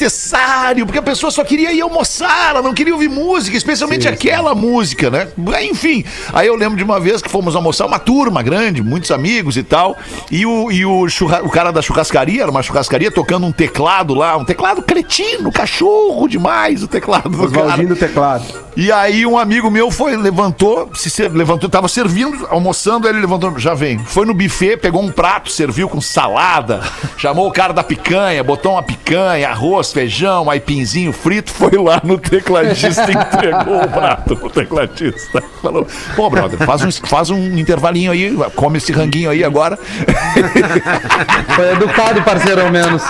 [0.00, 4.54] desnecessário, porque a pessoa só queria ir almoçar, ela não queria ouvir música, especialmente aquela
[4.54, 5.28] música, né?
[5.62, 9.56] Enfim, aí eu lembro de uma vez que fomos almoçar, uma turma grande, muitos amigos
[9.56, 9.96] e tal,
[10.30, 14.14] e o, e o, churra- o cara da churrascaria, era uma churrascaria, tocando um teclado
[14.14, 17.48] lá, um teclado cretino, cachorro demais o teclado do cara.
[17.64, 18.44] Oswaldinho do teclado.
[18.76, 23.74] E aí um amigo meu foi, levantou, se levantou, tava servindo, almoçando, ele levantou, já
[23.74, 23.98] vem.
[23.98, 26.80] Foi no buffet, pegou um prato, serviu com salada,
[27.16, 32.18] chamou o cara da picanha, botou uma picanha, arroz, feijão, aipinzinho frito, foi lá no
[32.18, 35.42] tecladista e entregou o prato pro tecladista.
[35.62, 39.78] Falou, pô, brother, faz um, faz um intervalinho aí, come esse ranguinho aí agora.
[41.54, 43.02] Foi educado, parceiro, ao menos.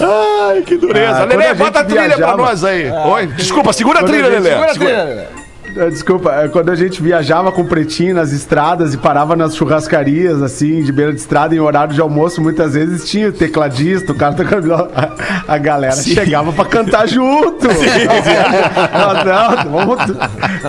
[0.00, 1.26] Ai, que dureza.
[1.30, 2.90] Ah, a bota a trilha pra viajava- nós aí.
[2.90, 4.50] Oi, desculpa, segura a trilha, Lelê.
[4.50, 5.47] Segura a trilha, Lelê.
[5.78, 9.54] Eh, Desculpa, eh, quando a gente viajava com o pretinho nas estradas e parava nas
[9.56, 14.12] churrascarias, assim, de beira de estrada, em horário de almoço, muitas vezes tinha o tecladista,
[14.12, 15.10] o cara tocando a,
[15.46, 17.66] a galera chegava pra cantar junto.
[17.68, 20.16] Não, não, vamos,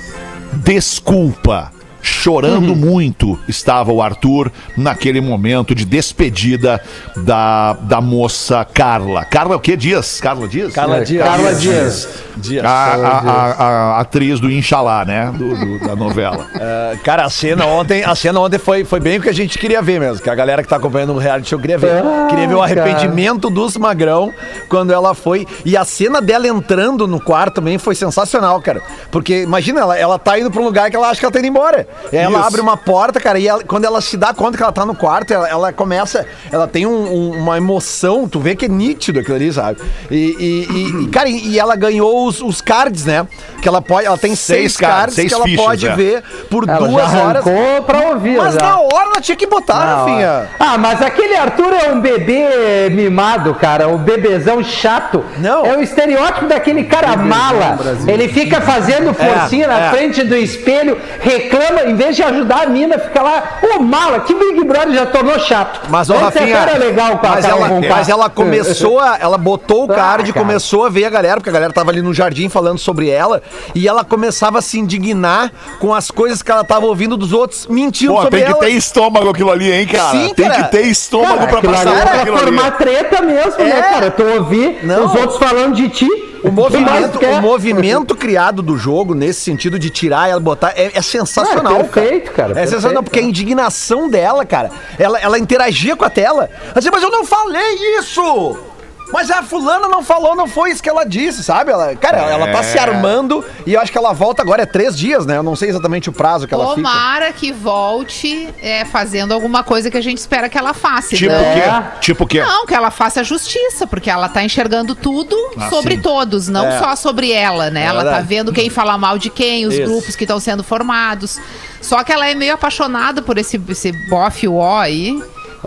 [0.54, 1.78] Desculpa.
[2.10, 6.82] Chorando muito estava o Arthur naquele momento de despedida
[7.18, 9.24] da, da moça Carla.
[9.24, 9.78] Carla o que?
[9.78, 10.20] Dias?
[10.20, 10.74] Carla Dias?
[10.74, 11.24] Carla Dias.
[11.26, 12.10] Carla Dias.
[12.36, 12.66] Dias.
[12.66, 13.20] A, a-
[13.52, 15.32] a- a atriz do Inxalá, né?
[15.36, 16.46] Do- do- da novela.
[16.56, 19.58] Ah, Cara, a cena ontem, a cena ontem foi, foi bem o que a gente
[19.58, 22.04] queria ver mesmo, que a galera que tá acompanhando o reality show queria ver.
[22.04, 22.82] Ah, queria ver o cara.
[22.84, 24.34] arrependimento dos magrão
[24.68, 25.48] quando ela foi.
[25.64, 28.82] E a cena dela entrando no quarto também foi sensacional, cara.
[29.12, 31.40] Porque imagina, ela, ela tá indo pra um lugar que ela acha que ela tá
[31.40, 31.88] indo embora.
[32.12, 32.48] E aí ela Isso.
[32.48, 34.96] abre uma porta, cara, e ela- quando ela se dá conta que ela tá no
[34.96, 36.26] quarto, ela, ela começa.
[36.52, 39.80] Ela tem um- um- uma emoção, tu vê que é nítido aquilo ali, sabe?
[40.10, 43.28] E, e- e- e, cara, e, e ela ganhou os, os cards, né?
[43.62, 44.06] Que ela pode.
[44.08, 45.96] Ela tem seis, Seis cards, cards seis que ela fichas, pode é.
[45.96, 47.48] ver por Ela duas já horas.
[47.48, 48.38] arrancou pra ouvir.
[48.38, 48.62] Mas já.
[48.62, 49.96] na hora ela tinha que botar, Na hora.
[50.12, 50.50] Rafinha.
[50.60, 53.88] Ah, mas aquele Arthur é um bebê mimado, cara.
[53.88, 55.24] Um bebezão chato.
[55.38, 55.66] Não.
[55.66, 57.78] É o estereótipo daquele cara mala.
[58.08, 59.90] Ele fica fazendo forcinha na é.
[59.92, 63.44] frente do espelho, reclama, em vez de ajudar a mina, fica lá,
[63.76, 65.82] ô mala, que Big Brother já tornou chato.
[65.90, 69.18] Mas, ô, Esse Rafinha, cara é legal com a mas, ela, mas ela começou a,
[69.20, 70.46] ela botou o Ah, card e cara.
[70.46, 73.42] começou a ver a galera, porque a galera tava ali no jardim falando sobre ela,
[73.76, 77.68] e ela começava a se indignar com as coisas que ela tava ouvindo dos outros
[77.68, 78.60] mentindo Pô, sobre tem que ela.
[78.62, 80.12] ter estômago aquilo ali, hein, cara?
[80.12, 80.64] Sim, tem cara.
[80.64, 82.46] que ter estômago Cara, pra passar era aquilo ali.
[82.46, 83.64] formar treta mesmo, É.
[83.66, 84.12] né, cara?
[84.12, 85.06] Tu ouvir Não.
[85.06, 86.08] os outros falando de ti.
[86.44, 91.02] O movimento, o movimento criado do jogo, nesse sentido de tirar ela botar, é, é
[91.02, 91.82] sensacional.
[91.82, 96.06] É, perfeito, cara, É sensacional, perfeito, porque a indignação dela, cara, ela, ela interagia com
[96.06, 96.50] a tela.
[96.64, 98.69] Ela dizia, mas eu não falei isso!
[99.12, 101.72] Mas a fulana não falou, não foi isso que ela disse, sabe?
[101.72, 104.98] Ela, cara, ela tá se armando e eu acho que ela volta agora, é três
[104.98, 105.38] dias, né?
[105.38, 106.76] Eu não sei exatamente o prazo que ela fica.
[106.76, 111.16] Tomara que volte é, fazendo alguma coisa que a gente espera que ela faça.
[111.16, 111.54] Tipo o né?
[111.54, 112.00] quê?
[112.02, 112.42] Tipo o quê?
[112.42, 115.36] Não, que ela faça justiça, porque ela tá enxergando tudo
[115.70, 116.02] sobre sim.
[116.02, 116.80] todos, não É.
[116.80, 117.86] só sobre ela, né?
[117.86, 119.84] ela tá vendo quem fala mal de quem, os Isso.
[119.86, 121.40] grupos que estão sendo formados.
[121.82, 124.48] Só que ela é meio apaixonada por esse, esse bofe
[124.82, 125.22] aí.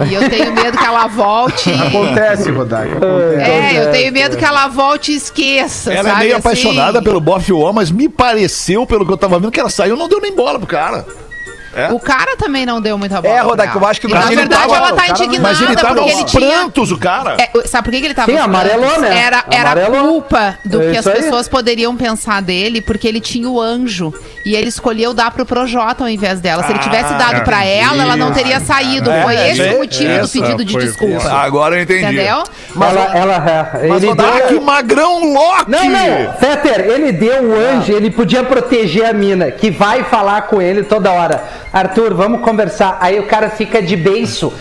[0.09, 1.71] E eu tenho medo que ela volte.
[1.71, 2.97] e- Acontece, Rodaica.
[2.97, 3.51] Acontece.
[3.51, 5.93] É, eu tenho medo que ela volte e esqueça.
[5.93, 6.41] Ela é meio assim?
[6.41, 9.95] apaixonada pelo Boff O, mas me pareceu, pelo que eu tava vendo, que ela saiu
[9.95, 11.05] e não deu nem bola pro cara.
[11.93, 13.35] O cara também não deu muita bola.
[13.35, 13.57] É, ela.
[13.75, 15.77] eu acho que Na Brasil ele verdade, tava- ela o tá não- indignada Mas ele
[15.77, 16.51] tava porque ele tinha.
[16.51, 17.37] prantos, o cara.
[17.41, 19.19] É, sabe por que que ele tava Sim, amarelou, né?
[19.19, 20.09] Era, era Amarelou.
[20.13, 21.23] culpa do É que as isso aí.
[21.23, 24.13] pessoas poderiam pensar dele, porque ele tinha o anjo.
[24.45, 26.63] E ele escolheu dar pro Projota ao invés dela.
[26.65, 29.11] Se ele tivesse dado pra ela, ela não teria saído.
[29.23, 31.31] Foi é, esse é, o motivo do pedido de foi- desculpa.
[31.33, 32.03] Agora eu entendi.
[32.05, 32.43] Entendeu?
[32.75, 35.71] Mas ela, ela, é, ele Ah, deu- que magrão Loki!
[35.71, 40.43] Não, não, Fetter, ele deu o anjo, ele podia proteger a mina, que vai falar
[40.43, 41.43] com ele toda hora.
[41.73, 42.99] Arthur, vamos conversar.
[43.01, 44.53] Aí o cara fica de beiço.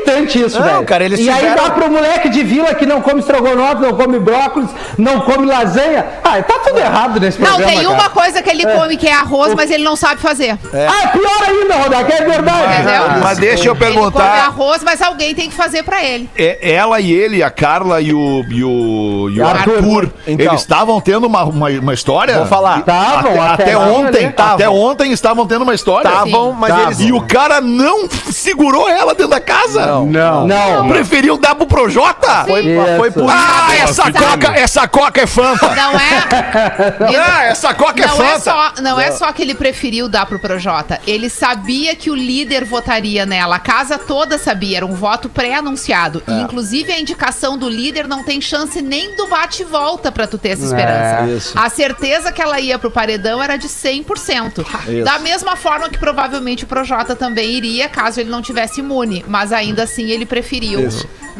[0.00, 0.84] Irritante isso, Não, velho.
[0.84, 3.92] cara, eles e aí tiveram- dá pro moleque de vila que não come estrogonofe, não
[3.94, 6.04] come brócolis, não come lasanha.
[6.24, 8.10] Ah, tá tudo errado nesse Não, programa, tem uma cara.
[8.10, 10.52] coisa que ele come que é arroz, mas ele não sabe fazer.
[10.52, 12.74] Ah, pior ainda, Rodak, é verdade.
[12.74, 13.02] Entendeu?
[13.22, 14.46] Mas deixa eu Ele come perguntar.
[14.46, 16.28] arroz, mas alguém tem que fazer pra ele.
[16.36, 19.74] É, ela e ele, a Carla e o, e o, e o Arthur.
[19.76, 20.46] Arthur, Então.
[20.46, 22.36] eles estavam tendo uma, uma, uma história?
[22.38, 22.80] Vou falar.
[22.80, 24.34] Estavam, até, até ontem, né?
[24.36, 26.08] até ontem estavam tendo uma história.
[26.08, 26.86] Estavam, mas Tavam.
[26.86, 27.00] eles.
[27.00, 29.89] E o cara não segurou ela dentro da casa.
[30.06, 30.46] Não.
[30.46, 32.44] Não, Preferiu dar pro Projota.
[32.46, 32.96] Foi, Isso.
[32.96, 34.12] foi por Ah, Não, essa não.
[34.12, 35.74] coca, essa coca é Fanta.
[35.74, 37.20] Não é.
[37.20, 38.40] Ah, essa coca é Não é, Fanta.
[38.40, 41.00] só, não é só que ele preferiu dar pro Projota.
[41.06, 43.56] Ele sabia que o líder votaria nela.
[43.56, 44.78] A casa toda sabia.
[44.78, 46.22] Era um voto pré-anunciado.
[46.26, 46.32] É.
[46.32, 50.26] E, inclusive, a indicação do líder não tem chance nem do bate e volta pra
[50.26, 51.26] tu ter essa esperança.
[51.30, 51.58] É, isso.
[51.58, 54.64] A certeza que ela ia pro paredão era de 100%.
[54.88, 55.04] Isso.
[55.04, 59.24] Da mesma forma que provavelmente o Projota também iria, caso ele não tivesse imune.
[59.28, 60.88] Mas ainda assim, ele preferiu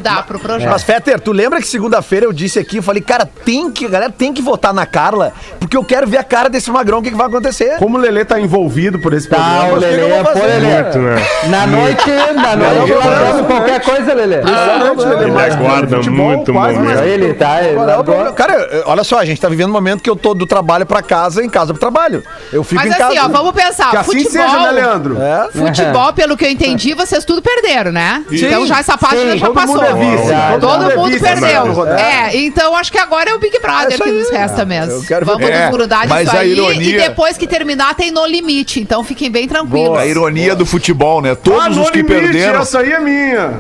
[0.01, 0.71] dar pro Projota.
[0.71, 3.89] Mas, Fetter, tu lembra que segunda-feira eu disse aqui, eu falei, cara, tem que, a
[3.89, 7.03] galera tem que votar na Carla, porque eu quero ver a cara desse magrão, o
[7.03, 7.77] que, que vai acontecer.
[7.79, 10.39] Como o Lelê tá envolvido por esse Tá, programa, o Lelê, pô?
[10.41, 10.83] Lelê.
[10.83, 11.27] Muito, né?
[11.49, 14.37] Na noite, na noite, não, largamos não, qualquer coisa, Lelê.
[14.39, 17.01] impressionante, Lelê, Ele mas aguarda muito momento.
[17.05, 18.33] Ele tá, ele é largou.
[18.33, 21.03] Cara, olha só, a gente tá vivendo um momento que eu tô do trabalho pra
[21.03, 22.23] casa, em casa pro trabalho.
[22.53, 23.27] Eu fico Mas em assim, casa.
[23.27, 23.91] ó, vamos pensar.
[23.91, 25.21] Que assim futebol, seja, né, Leandro?
[25.21, 25.49] É?
[25.53, 28.25] Futebol, pelo que eu entendi, vocês tudo perderam, né?
[28.31, 29.81] Então já essa página sim, já passou.
[29.90, 31.85] É vice, todo Todo mundo vice, perdeu.
[31.85, 32.31] né?
[32.33, 34.92] É, então acho que agora é o Big Brother É que nos resta mesmo.
[34.92, 37.94] eu quero ver- Vamos É, desgrudar mas disso a aí ironia- e depois que terminar
[37.94, 38.81] tem no limite.
[38.81, 39.96] Então fiquem bem tranquilos.
[39.98, 41.35] A ironia do futebol, né?
[41.35, 43.50] Todos Ah, no os que limite, perderam, Essa aí é minha.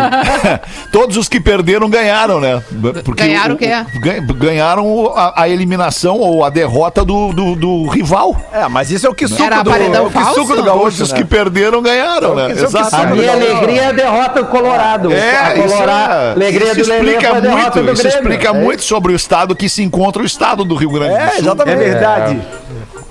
[0.92, 2.62] todos os que perderam ganharam, né?
[3.04, 3.68] Porque Ganharam o quê?
[4.00, 8.36] gan- Ganharam a, a eliminação ou a derrota do, do, do rival.
[8.52, 11.02] É, mas isso é o que suco Era do, é o que suco do gaúcho,
[11.02, 11.18] os né?
[11.18, 12.50] que perderam ganharam, né?
[12.50, 12.96] É que Exato.
[12.96, 15.12] A minha alegria é a derrota do Colorado.
[15.12, 19.16] É, é, alegria do Lelê explica foi muito, do isso explica É muito sobre o
[19.16, 21.38] estado que se encontra o estado do Rio Grande do É, Sul.
[21.40, 21.76] exatamente.
[21.76, 22.40] É verdade.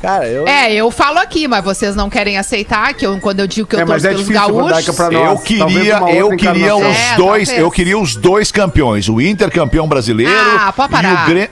[0.02, 0.47] Cara, eu...
[0.47, 3.75] É, eu falo aqui, mas vocês não querem aceitar que eu, quando eu digo que
[3.75, 4.71] eu É, torço é pelos gaúchos.
[4.71, 4.88] Nós.
[5.12, 7.49] Eu queria, eu queria os É, dois, talvez.
[7.49, 11.25] eu queria os dois campeões, o Inter campeão brasileiro Ah, pode e o parar.
[11.28, 11.49] Grêmio.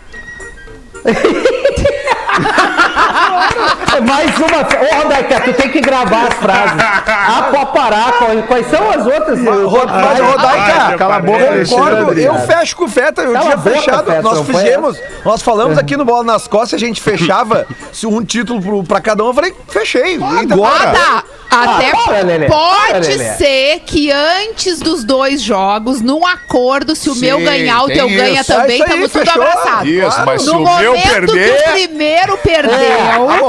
[4.05, 4.59] Mais uma.
[4.59, 7.51] Ô, Rodaica, tu tem que gravar as frases.
[7.51, 8.13] Pode parar.
[8.47, 9.39] Quais, são as outras?
[9.39, 11.65] Mas, Rod- mas, Rodaica, Cala a boca, parei.
[11.65, 14.05] Concordo, eu fecho com o Feta, eu Cala tinha fechado.
[14.11, 18.23] Feta, nós fizemos, nós falamos aqui no Bola nas Costas, a gente fechava se um
[18.23, 19.27] título pro, pra cada um.
[19.27, 20.19] Eu falei, fechei.
[20.21, 21.23] Ah, tá.
[21.49, 22.45] Até Ah, para, Lelê.
[22.47, 23.23] pode Para, Lelê.
[23.35, 28.05] ser que antes dos dois jogos, num acordo, se o Sim, meu ganhar, o teu
[28.09, 28.51] ganha isso.
[28.53, 29.41] também, É isso aí, estamos tudo fechou.
[29.41, 29.87] abraçados.
[29.89, 31.73] Isso, mas se no o meu momento perder- que o
[32.27, 32.77] primeiro perdeu,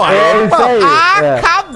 [0.09, 1.25] É isso aí.
[1.25, 1.28] É.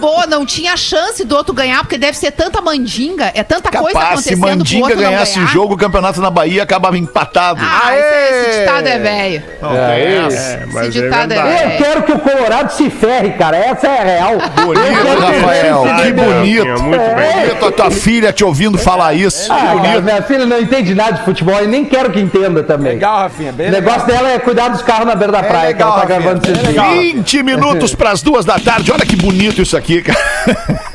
[0.02, 0.26] acabou.
[0.26, 4.20] Não tinha chance do outro ganhar, porque deve ser tanta mandinga, é tanta coisa Capaz,
[4.20, 7.60] se acontecendo pro Mandinga ganhasse o jogo, o campeonato na Bahia acabava empatado.
[7.62, 9.42] Ah, esse, esse ditado é velho.
[9.62, 11.62] É, mas Esse é ditado é verdade.
[11.62, 11.84] Eu velho.
[11.84, 13.56] quero que o Colorado se ferre, cara.
[13.56, 14.32] Essa é a real.
[14.64, 15.82] Bonito, Rafael.
[16.02, 16.82] Que bonito.
[16.82, 17.46] Muito bem.
[17.46, 19.52] Bonito a tua filha te ouvindo falar isso.
[19.52, 20.02] Ah, bonito.
[20.02, 22.94] minha filha não entende nada de futebol e nem quero que entenda também.
[22.94, 25.92] Legal, Rafinha, bem O negócio dela é cuidar dos carros na beira da praia, legal,
[25.92, 26.84] que ela tá gravando esses bem dias.
[26.84, 26.90] legal.
[26.92, 28.90] 20 minutos para as duas da tarde.
[28.92, 30.18] Olha que bonito isso aqui, cara.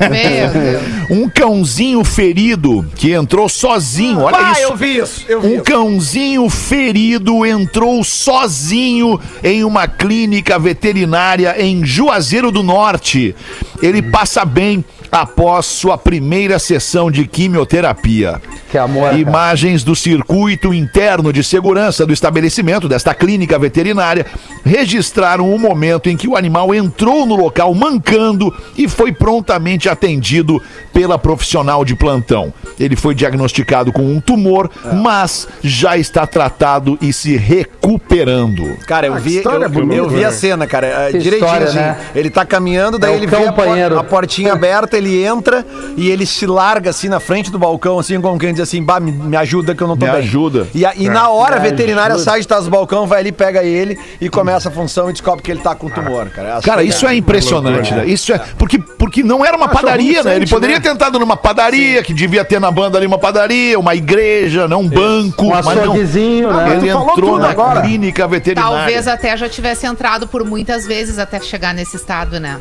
[0.00, 0.82] Meu Deus.
[1.10, 4.20] Um cãozinho ferido que entrou sozinho.
[4.20, 4.62] Olha Ah, isso.
[4.62, 5.62] eu vi isso, eu vi Um isso.
[5.64, 13.34] cãozinho ferido entrou sozinho em uma clínica veterinária em Juazeiro do Norte.
[13.82, 18.40] Ele passa bem após sua primeira sessão de quimioterapia.
[18.70, 19.18] Que amor, cara.
[19.18, 24.26] Imagens do circuito interno de segurança do estabelecimento desta clínica veterinária
[24.64, 30.62] registraram o momento em que o animal entrou no local mancando e foi prontamente atendido
[30.92, 32.52] pela profissional de plantão.
[32.78, 34.70] Ele foi diagnosticado com um tumor,
[35.02, 38.76] mas já está tratado e se recuperando.
[38.86, 40.34] Cara, eu vi, história eu, bonita, eu vi a né?
[40.34, 40.86] cena, cara.
[40.86, 41.76] é, Que direitinho história, assim.
[41.78, 41.98] né?
[42.14, 45.64] Ele tá caminhando, daí É ele vê a, por- a portinha aberta, ele entra
[45.96, 49.00] e ele se larga assim na frente do balcão, assim, como quem diz assim, bah,
[49.00, 50.20] me, me ajuda que eu não tô Me bem.
[50.20, 50.66] ajuda.
[50.74, 52.30] E, a- e na hora a veterinária ajuda.
[52.30, 55.42] sai de trás do balcão, vai ali, pega ele e começa a função e descobre
[55.42, 56.56] que ele tá com tumor, cara.
[56.56, 58.06] Acho Cara, que isso é impressionante, né?
[58.06, 58.40] Isso é.
[58.58, 60.36] Porque, porque não era uma padaria, né?
[60.36, 60.82] Ele poderia né?
[60.82, 64.76] ter entrado numa padaria, que devia ter na banda ali uma padaria, uma igreja, né?
[64.76, 65.44] um banco.
[65.44, 65.72] Um mas não.
[65.72, 66.76] açouguezinho, né?
[66.76, 67.82] Ele entrou na agora.
[67.82, 68.76] clínica veterinária.
[68.76, 72.58] Talvez até já tivesse entrado por muitas vezes até chegar nesse estado, né?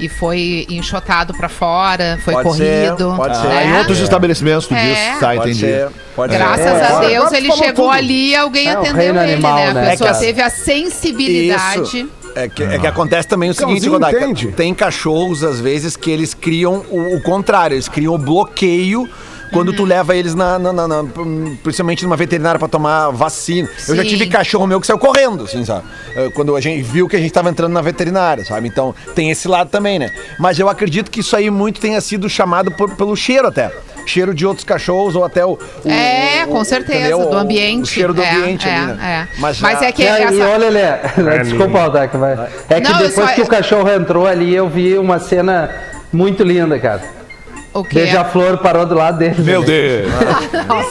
[0.00, 3.14] E foi enxotado pra fora, foi Pode ser, corrido.
[3.16, 3.46] pode ser.
[3.48, 3.66] Ah, né?
[3.66, 4.80] em outros estabelecimentos, tu É.
[4.84, 5.18] diz.
[5.18, 5.58] Tá, Pode entendi.
[5.58, 6.38] ser, pode ser.
[6.38, 6.84] Graças É.
[6.86, 7.90] a Deus ele chegou tudo.
[7.90, 9.72] ali e alguém É, o atendeu ele, animal, né?
[9.74, 9.80] né?
[9.80, 11.80] A É pessoa que- teve a sensibilidade.
[12.00, 12.08] Isso.
[12.34, 14.20] É que, é que acontece também o seguinte, Cãozinho Rodaica.
[14.24, 14.48] entende.
[14.52, 19.08] Tem cachorros, às vezes, que eles criam o, o contrário, eles criam o bloqueio
[19.52, 19.76] quando Uhum.
[19.76, 21.04] tu leva eles na, na- na- na-
[21.62, 23.66] principalmente numa veterinária pra tomar vacina.
[23.88, 24.08] Eu já Sim.
[24.10, 25.84] tive cachorro meu que saiu correndo, assim, sabe?
[26.14, 28.68] Eh, Quando a gente viu que a gente tava entrando na veterinária, sabe?
[28.68, 30.10] Então tem esse lado também, né?
[30.38, 33.72] Mas eu acredito que isso aí muito tenha sido chamado por- pelo cheiro até.
[34.08, 35.50] Cheiro de outros cachorros ou até o.
[35.52, 35.58] o-
[35.90, 37.28] É, o- com certeza, entendeu?
[37.30, 37.82] do ambiente.
[37.82, 39.26] O cheiro do É, ambiente é, ali, né?
[39.34, 39.38] é.
[39.38, 40.48] Mas, já- é que E aí, essa...
[40.48, 41.00] olha, Lelé,
[41.44, 42.32] desculpa, Aldaca, vai.
[42.70, 45.70] É que Não, depois só- que o cachorro entrou ali, eu vi uma cena
[46.12, 47.18] muito linda, cara.
[47.74, 47.96] O quê?
[48.00, 49.34] Beija-flor parou do lado dele.
[49.38, 49.66] Meu né?
[49.66, 50.12] Deus.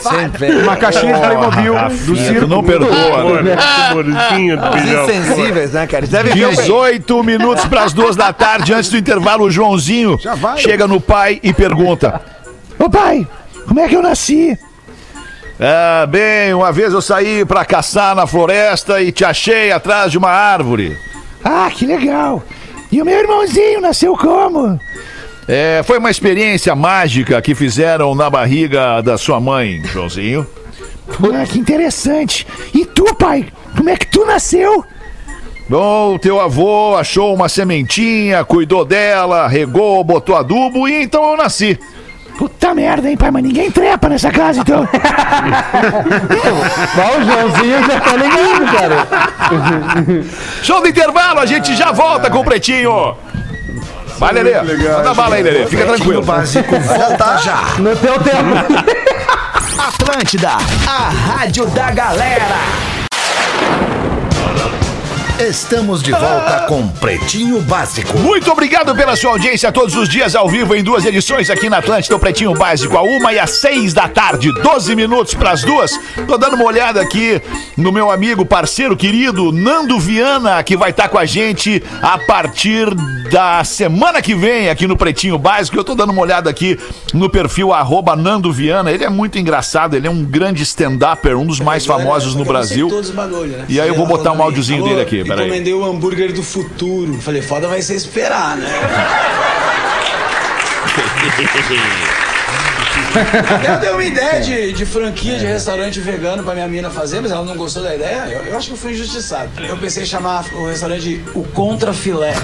[0.00, 0.52] Sempre.
[0.62, 1.74] Uma caixinha de Playmobil
[2.06, 2.40] do circo.
[2.42, 3.42] tu não perdoa.
[3.42, 3.56] Né?
[3.94, 4.04] Os
[4.84, 5.04] beijão.
[5.04, 5.98] insensíveis, né, cara?
[6.04, 9.50] Eles devem ver o- 18 minutos para as duas da tarde, antes do intervalo, o
[9.50, 10.18] Joãozinho
[10.56, 12.20] chega no pai e pergunta:
[12.78, 13.26] Ô pai,
[13.66, 14.58] como é que eu nasci?
[15.60, 20.18] Ah, bem, uma vez eu saí para caçar na floresta e te achei atrás de
[20.18, 20.96] uma árvore.
[21.44, 22.42] Ah, que legal.
[22.92, 24.78] E o meu irmãozinho nasceu como?
[25.48, 30.46] É, foi uma experiência mágica que fizeram na barriga da sua mãe, Joãozinho.
[31.08, 32.46] Ah, que interessante.
[32.72, 33.46] E tu, pai?
[33.76, 34.84] Como é que tu nasceu?
[35.68, 41.36] Bom, o teu avô achou uma sementinha, cuidou dela, regou, botou adubo e então eu
[41.36, 41.78] nasci.
[42.38, 43.32] Puta merda, hein, pai?
[43.32, 44.88] Mas ninguém trepa nessa casa, então.
[46.96, 50.24] Ó, o Joãozinho já tá ligado, cara.
[50.62, 53.16] Show do intervalo, a gente já volta com o Pretinho.
[54.18, 54.54] Vai, Lelê.
[54.62, 55.66] Manda bala aí, Lelê.
[55.66, 56.22] Fica tranquilo.
[56.22, 57.60] Básico volta já.
[57.78, 58.84] No teu tempo.
[59.76, 60.50] Atlântida,
[60.86, 62.56] a rádio da galera.
[65.40, 68.18] Estamos de volta com Pretinho Básico.
[68.18, 71.78] Muito obrigado pela sua audiência todos os dias ao vivo em duas edições aqui na
[71.78, 75.62] Atlântida, o Pretinho Básico, a uma e às seis da tarde, 12 minutos para as
[75.62, 75.92] duas.
[76.26, 77.40] Tô dando uma olhada aqui
[77.76, 82.92] no meu amigo, parceiro querido, Nando Viana, que vai estar com a gente a partir
[83.30, 85.76] da semana que vem aqui no Pretinho Básico.
[85.76, 86.76] Eu tô dando uma olhada aqui
[87.14, 88.90] no perfil arroba Nando Viana.
[88.90, 92.88] Ele é muito engraçado, ele é um grande stand-upper, um dos mais famosos no Brasil.
[93.46, 93.66] Né?
[93.68, 95.46] E aí eu vou botar um áudiozinho dele aqui, peraí.
[95.46, 97.20] Encomendei o hambúrguer do futuro.
[97.20, 98.68] Falei, foda vai ser esperar, né?
[103.48, 107.20] Até eu dei uma ideia de, de franquia de restaurante vegano pra minha mina fazer,
[107.20, 108.26] mas ela não gostou da ideia.
[108.28, 109.50] Eu, eu acho que eu fui injustiçado.
[109.58, 112.34] Eu pensei em chamar o restaurante O Contra Filé.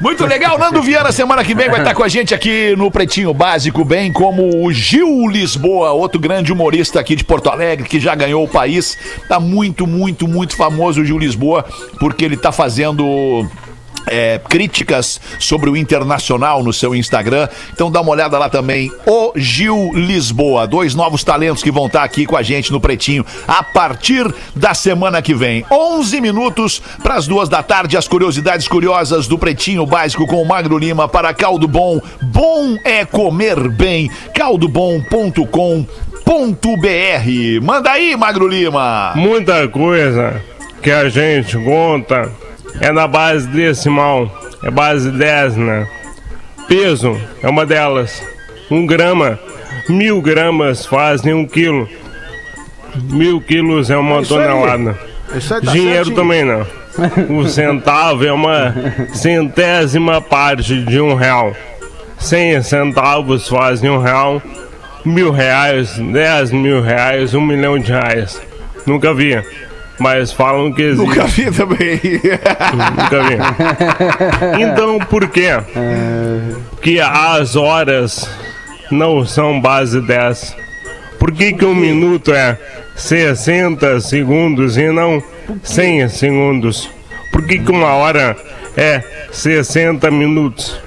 [0.00, 3.32] Muito legal, Nando Viana, semana que vem vai estar com a gente aqui no Pretinho
[3.32, 8.14] Básico, bem como o Gil Lisboa, outro grande humorista aqui de Porto Alegre, que já
[8.14, 8.96] ganhou o país.
[9.26, 11.64] Tá muito, muito, muito famoso o Gil Lisboa,
[11.98, 13.48] porque ele tá fazendo
[14.06, 17.48] é, críticas sobre o Internacional no seu Instagram.
[17.72, 18.90] Então dá uma olhada lá também.
[19.06, 20.66] O Gil Lisboa.
[20.66, 24.74] Dois novos talentos que vão estar aqui com a gente no Pretinho a partir da
[24.74, 25.64] semana que vem.
[25.70, 27.96] 11 minutos para as duas da tarde.
[27.96, 32.00] As curiosidades curiosas do Pretinho Básico com o Magro Lima para Caldo Bom.
[32.22, 34.10] Bom é comer bem.
[34.34, 35.56] caldobom.com.br.
[37.62, 39.12] Manda aí, Magro Lima.
[39.14, 40.42] Muita coisa
[40.82, 42.30] que a gente conta
[42.80, 44.30] é na base decimal,
[44.62, 45.88] é base 10, né?
[46.68, 48.22] Peso é uma delas.
[48.70, 49.38] Um grama,
[49.88, 51.88] mil gramas fazem um quilo.
[52.94, 54.26] Mil quilos é uma aí.
[54.26, 54.98] tonelada.
[55.48, 56.16] Tá Dinheiro certinho.
[56.16, 56.66] também não.
[57.28, 58.74] O centavo é uma
[59.12, 61.54] centésima parte de um real.
[62.18, 64.40] Cem centavos fazem um real.
[65.04, 68.40] Mil reais, dez mil reais, um milhão de reais.
[68.86, 69.40] Nunca vi.
[69.98, 71.06] Mas falam que existe.
[71.06, 72.00] Nunca vi também.
[72.96, 73.36] Nunca vi.
[74.62, 75.48] Então, por quê?
[76.82, 78.28] Que as horas
[78.90, 80.56] não são base 10?
[81.18, 82.58] Por que, que um minuto é
[82.94, 85.22] 60 segundos e não
[85.62, 86.90] 100 segundos?
[87.32, 88.36] Por que, que uma hora
[88.76, 90.78] é 60 minutos?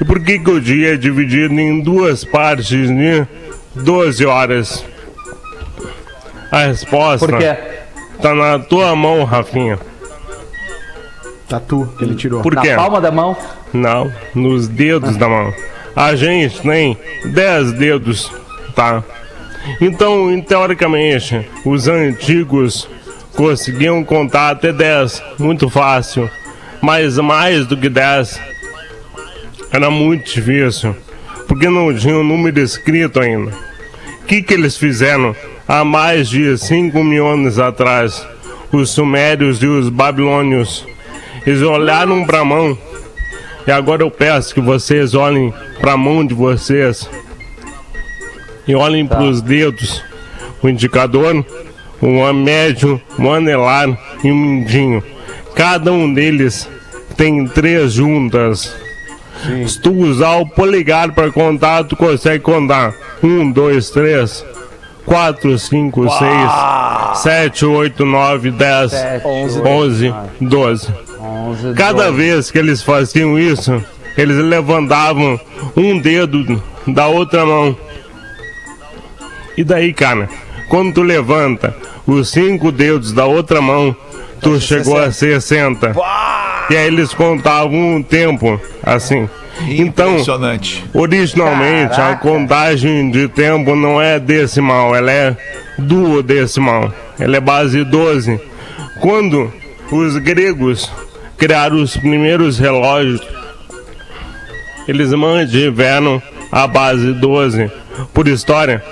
[0.00, 3.26] E por que, que o dia é dividido em duas partes de
[3.74, 4.84] 12 horas?
[6.50, 7.56] A resposta Por quê?
[8.20, 9.78] Tá na tua mão, Rafinha.
[11.48, 12.42] Tatu que ele tirou.
[12.42, 12.74] Por Na quê?
[12.74, 13.36] palma da mão?
[13.72, 15.52] Não, nos dedos da mão.
[15.96, 18.30] A gente tem 10 dedos,
[18.74, 19.02] tá?
[19.80, 22.88] Então, teoricamente, os antigos
[23.34, 26.30] conseguiam contar até 10, muito fácil.
[26.80, 28.40] Mas mais do que 10
[29.72, 30.94] era muito difícil,
[31.46, 33.50] porque não tinha o número escrito ainda.
[34.22, 35.34] O que, que eles fizeram
[35.68, 38.26] há mais de 5 mil anos atrás?
[38.72, 40.86] Os sumérios e os babilônios.
[41.46, 42.76] Eles olharam para a mão
[43.66, 47.08] e agora eu peço que vocês olhem para a mão de vocês
[48.66, 50.02] e olhem para os dedos,
[50.62, 51.44] o indicador,
[52.00, 53.86] o médio, o anelar
[54.24, 55.02] e o mindinho.
[55.54, 56.68] Cada um deles
[57.16, 58.74] tem três juntas.
[59.66, 62.94] Se tu usar o polegar para contar, tu consegue contar.
[63.22, 64.44] Um, dois, três,
[65.08, 66.50] quatro, cinco, seis,
[67.22, 70.92] sete, oito, nove, dez, Sete, onze, doze.
[71.20, 72.16] 11, Cada 12.
[72.16, 73.82] vez que eles faziam isso,
[74.16, 75.40] eles levantavam
[75.76, 77.76] um dedo da outra mão.
[79.56, 80.28] E daí, cara,
[80.68, 81.74] quando tu levanta
[82.06, 83.96] os cinco dedos da outra mão,
[84.40, 85.94] tu chegou a 60.
[86.70, 89.28] E aí eles contavam um tempo assim.
[89.66, 90.84] Então, Impressionante.
[90.94, 92.20] originalmente a Caraca.
[92.28, 95.36] contagem de tempo não é decimal, ela é
[95.78, 96.92] duodecimal.
[97.18, 98.40] Ela é base 12.
[99.00, 99.52] Quando
[99.90, 100.90] os gregos
[101.36, 103.20] criaram os primeiros relógios,
[104.86, 107.70] eles mantiveram a base 12
[108.14, 108.82] por história.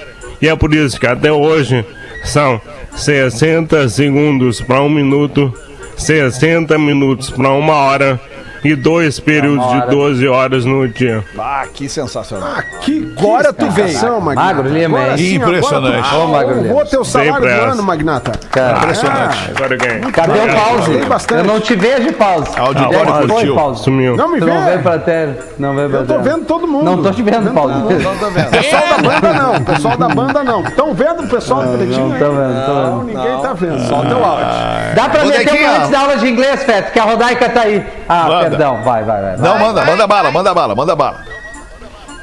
[0.43, 1.85] E é por isso que até hoje
[2.25, 2.61] são
[2.95, 5.53] 60 segundos para um minuto,
[5.97, 8.21] 60 minutos para uma hora
[8.67, 11.23] e dois períodos de 12 horas no dia.
[11.39, 12.49] Ah, que sensacional.
[12.57, 14.21] Ah, que, Agora tu veio.
[14.21, 15.37] Magro Lima, Agora hein?
[15.37, 16.15] agora Impressionante.
[16.15, 16.75] Ô, Magro Lima.
[16.75, 18.33] vou ter o salário do ano, Magnata.
[18.51, 19.51] Cara, Impressionante.
[19.55, 20.01] Agora eu ganhei.
[20.13, 21.33] Cadê o pause?
[21.35, 22.59] Eu não te vejo, pause.
[22.59, 23.55] Auditório curtiu.
[23.55, 23.85] pause?
[23.85, 24.17] Sumiu.
[24.17, 24.47] Não me vê?
[24.47, 25.37] não veio pra tela.
[25.59, 26.85] Não veio pra Eu tô vendo todo mundo.
[26.85, 27.75] Não tô te vendo, pause.
[27.75, 28.51] Não tô vendo.
[28.51, 30.61] Pessoal da banda não, o pessoal da banda não.
[30.63, 32.09] Estão vendo o pessoal do Pretinho?
[32.09, 33.19] não tô vendo, tô Não, vendo.
[33.19, 33.89] ninguém tá vendo.
[33.89, 34.47] Só o teu áudio.
[34.95, 37.85] Dá pra meter antes da aula de inglês, Feto, que a Rodaica tá aí.
[38.09, 38.27] Ah.
[38.57, 39.37] Perdão, vai, vai, vai.
[39.37, 39.59] Não, vai.
[39.59, 41.21] manda, manda bala, manda bala, manda bala.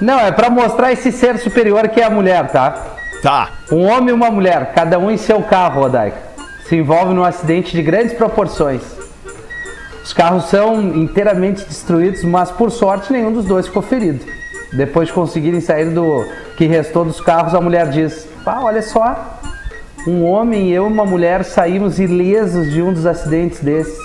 [0.01, 2.75] Não, é pra mostrar esse ser superior que é a mulher, tá?
[3.21, 3.51] Tá.
[3.71, 6.17] Um homem e uma mulher, cada um em seu carro, Rodaica.
[6.67, 8.81] Se envolve num acidente de grandes proporções.
[10.03, 14.25] Os carros são inteiramente destruídos, mas por sorte nenhum dos dois ficou ferido.
[14.73, 16.27] Depois de conseguirem sair do
[16.57, 19.39] que restou dos carros, a mulher diz: Pá, olha só,
[20.05, 24.02] um homem e eu e uma mulher saímos ilesos de um dos acidentes desses.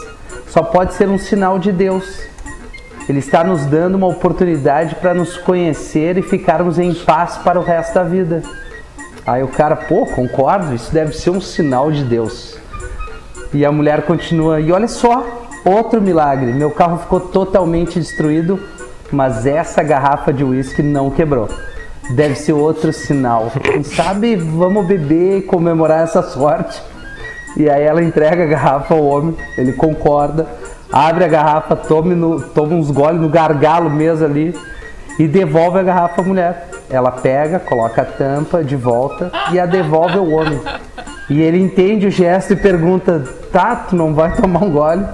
[0.49, 2.23] Só pode ser um sinal de Deus.
[3.09, 7.63] Ele está nos dando uma oportunidade para nos conhecer e ficarmos em paz para o
[7.63, 8.43] resto da vida.
[9.27, 12.59] Aí o cara, pô, concordo, isso deve ser um sinal de Deus.
[13.53, 16.53] E a mulher continua, e olha só, outro milagre.
[16.53, 18.61] Meu carro ficou totalmente destruído,
[19.11, 21.49] mas essa garrafa de uísque não quebrou.
[22.11, 23.51] Deve ser outro sinal.
[23.63, 26.83] Quem sabe vamos beber e comemorar essa sorte.
[27.57, 30.47] E aí ela entrega a garrafa ao homem, ele concorda,
[30.93, 34.55] abre a garrafa, tome no, toma uns goles no gargalo mesmo ali
[35.19, 36.69] e devolve a garrafa à mulher.
[36.91, 40.61] Ela pega, coloca a tampa de volta e a devolve ao homem.
[41.29, 43.23] E ele entende o gesto e pergunta:
[43.53, 45.05] Tá, tu não vai tomar um gole?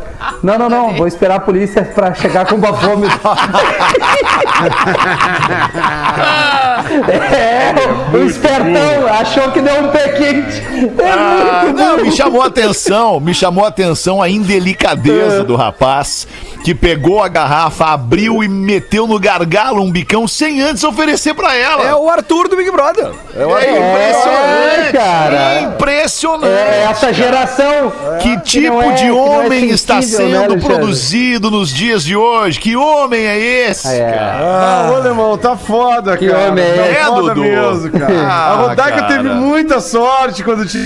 [0.42, 3.18] Não, não, não, vou esperar a polícia pra chegar com bafômetro.
[6.88, 10.62] é, o espertão achou que deu um pé quente.
[10.98, 16.26] É Ah, não, me chamou a atenção, me chamou a atenção a indelicadeza do rapaz
[16.64, 21.54] que pegou a garrafa, abriu e meteu no gargalo um bicão sem antes oferecer pra
[21.54, 21.82] ela.
[21.86, 23.10] É o Arthur do Big Brother.
[23.36, 25.60] É o É impressionante, É, cara.
[25.60, 26.46] impressionante.
[26.52, 27.92] É essa geração.
[28.20, 30.60] Que tipo não é- de que é homem está né, sendo Alexandre?
[30.60, 32.58] produzido nos dias de hoje?
[32.58, 33.86] Que homem é esse?
[33.88, 34.10] É.
[34.12, 34.38] cara?
[34.40, 36.48] Ah, alemão, tá foda, Que cara.
[36.48, 37.40] homem é tá foda Dudu?
[37.42, 38.14] mesmo, cara.
[38.24, 39.06] Ah, a Rodaica cara.
[39.08, 40.78] teve muita sorte quando te.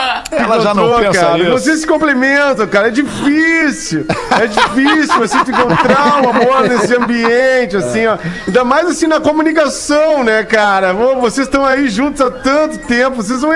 [0.30, 1.38] Ela já não pensa cara.
[1.38, 1.50] isso.
[1.52, 2.88] Vocês se complementam, cara.
[2.88, 4.06] É difícil.
[4.40, 8.16] É difícil você encontrar um amor nesse ambiente, assim, ó.
[8.46, 10.92] Ainda mais assim na comunicação, né, cara?
[10.92, 13.16] Vocês estão aí juntos há tanto tempo.
[13.16, 13.50] Vocês são.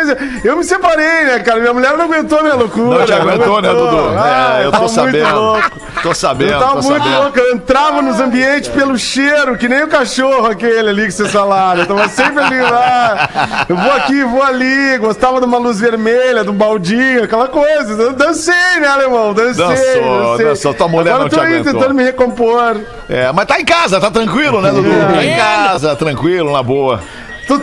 [0.44, 1.60] Eu me separei, né, cara?
[1.60, 2.98] Minha mulher não aguentou minha loucura.
[3.00, 3.98] Não te aguentou, né, Dudu?
[4.18, 5.34] Ah, É, eu tô sabendo.
[5.34, 5.70] louco.
[6.02, 7.22] Tô sabendo, Eu tava muito sabendo.
[7.22, 11.32] louco, eu entrava nos ambientes pelo cheiro, que nem o cachorro aquele ali que vocês
[11.68, 11.80] falaram.
[11.80, 13.66] Eu tava sempre ali lá.
[13.68, 14.98] Eu vou aqui, vou ali.
[14.98, 18.00] Gostava de uma luz vermelha, de um baldinho, aquela coisa.
[18.02, 19.34] Eu dancei, né, alemão?
[19.34, 19.64] Dancei.
[19.66, 20.46] Dançou, dancei.
[20.46, 20.74] dançou.
[20.74, 21.72] Tua mulher Agora não eu tô te aí aguentou.
[21.74, 22.80] tentando me recompor.
[23.08, 24.88] É, mas tá em casa, tá tranquilo, né, Dudu?
[24.90, 27.00] Tá em casa, tranquilo, na boa.
[27.46, 27.60] Tô,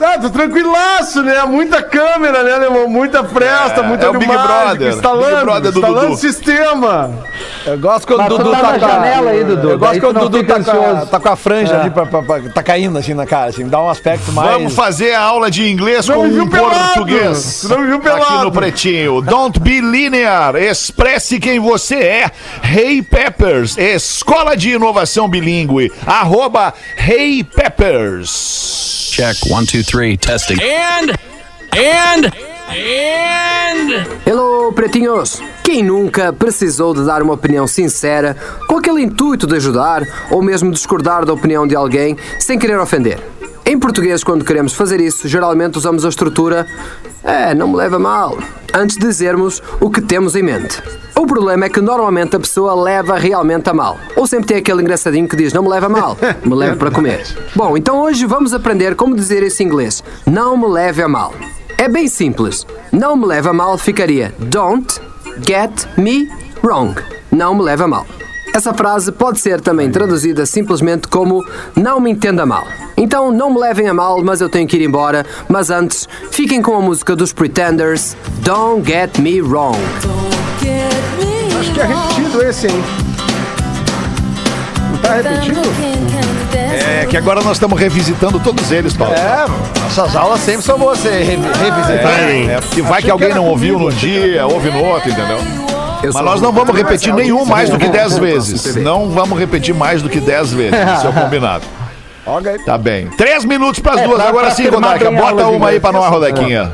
[0.00, 1.42] ah, tô tranquilaço, né?
[1.44, 2.88] Muita câmera, né, alemão?
[2.88, 4.92] Muita fresta, É, muita é o Big Brother.
[4.92, 6.16] Instalando, Big Brother do instalando Dudu.
[6.18, 7.10] sistema.
[7.66, 10.16] Eu gosto quando Mas o Dudu tá tá, na janela aí, Dudu, Eu gosto quando
[10.16, 11.80] o Dudu tá com, tá com a franja É.
[11.80, 14.50] ali, pra, pra- pra- tá caindo assim na cara, assim, dá um aspecto mais.
[14.52, 16.94] Vamos fazer a aula de inglês Não com um pelado.
[16.94, 17.64] português.
[17.68, 18.44] Não me viu Aqui pelado.
[18.44, 19.20] no Pretinho.
[19.22, 20.54] Don't be linear.
[20.56, 22.30] Expresse quem você é.
[22.62, 23.76] Hey Peppers.
[23.76, 25.92] Escola de Inovação Bilíngue.
[26.06, 29.10] Arroba Hey Peppers.
[29.12, 30.58] Check one, two, three, testing.
[30.60, 31.12] And,
[31.72, 32.26] and,
[32.68, 34.06] and.
[34.26, 35.40] Hello, pretinhos!
[35.62, 38.36] Quem nunca precisou de dar uma opinião sincera,
[38.68, 43.20] com aquele intuito de ajudar ou mesmo discordar da opinião de alguém sem querer ofender?
[43.68, 46.66] Em português, quando queremos fazer isso, geralmente usamos a estrutura
[47.24, 48.38] É, não me leva mal,
[48.72, 50.80] antes de dizermos o que temos em mente.
[51.16, 53.98] O problema é que normalmente a pessoa leva realmente a mal.
[54.14, 57.26] Ou sempre tem aquele engraçadinho que diz não me leva mal, me leve para comer.
[57.56, 60.04] Bom, então hoje vamos aprender como dizer isso em inglês.
[60.24, 61.34] Não me leve a mal.
[61.76, 62.64] É bem simples.
[62.92, 65.00] Não me leva a mal ficaria Don't
[65.44, 66.28] get me
[66.62, 66.94] wrong.
[67.32, 68.06] Não me leva a mal.
[68.56, 71.44] Essa frase pode ser também traduzida simplesmente como
[71.74, 72.66] Não me entenda mal.
[72.96, 75.26] Então não me levem a mal, mas eu tenho que ir embora.
[75.46, 79.76] Mas antes, fiquem com a música dos Pretenders Don't Get Me Wrong.
[81.60, 82.82] Acho que é repetido esse, hein?
[84.90, 85.60] Não tá repetido?
[86.54, 89.12] É que agora nós estamos revisitando todos eles, Paulo.
[89.12, 89.44] É,
[89.82, 92.20] nossas aulas sempre são você revi- revisitar.
[92.30, 95.36] É, é, porque vai que alguém não ouviu num dia, ouve no outro, entendeu?
[96.02, 98.76] Eu Mas nós não vamos repetir nenhum mais do que eu 10 vou- vezes.
[98.76, 100.72] Não vamos repetir mais do que 10 vezes.
[100.98, 101.64] Isso é o combinado.
[102.24, 102.58] Ok.
[102.64, 103.06] Tá bem.
[103.10, 104.16] Três minutos pras É, duas.
[104.18, 105.10] pra- Agora pra sim, Rodaica.
[105.10, 106.72] Bota uma aí pra nós, Rodequinha.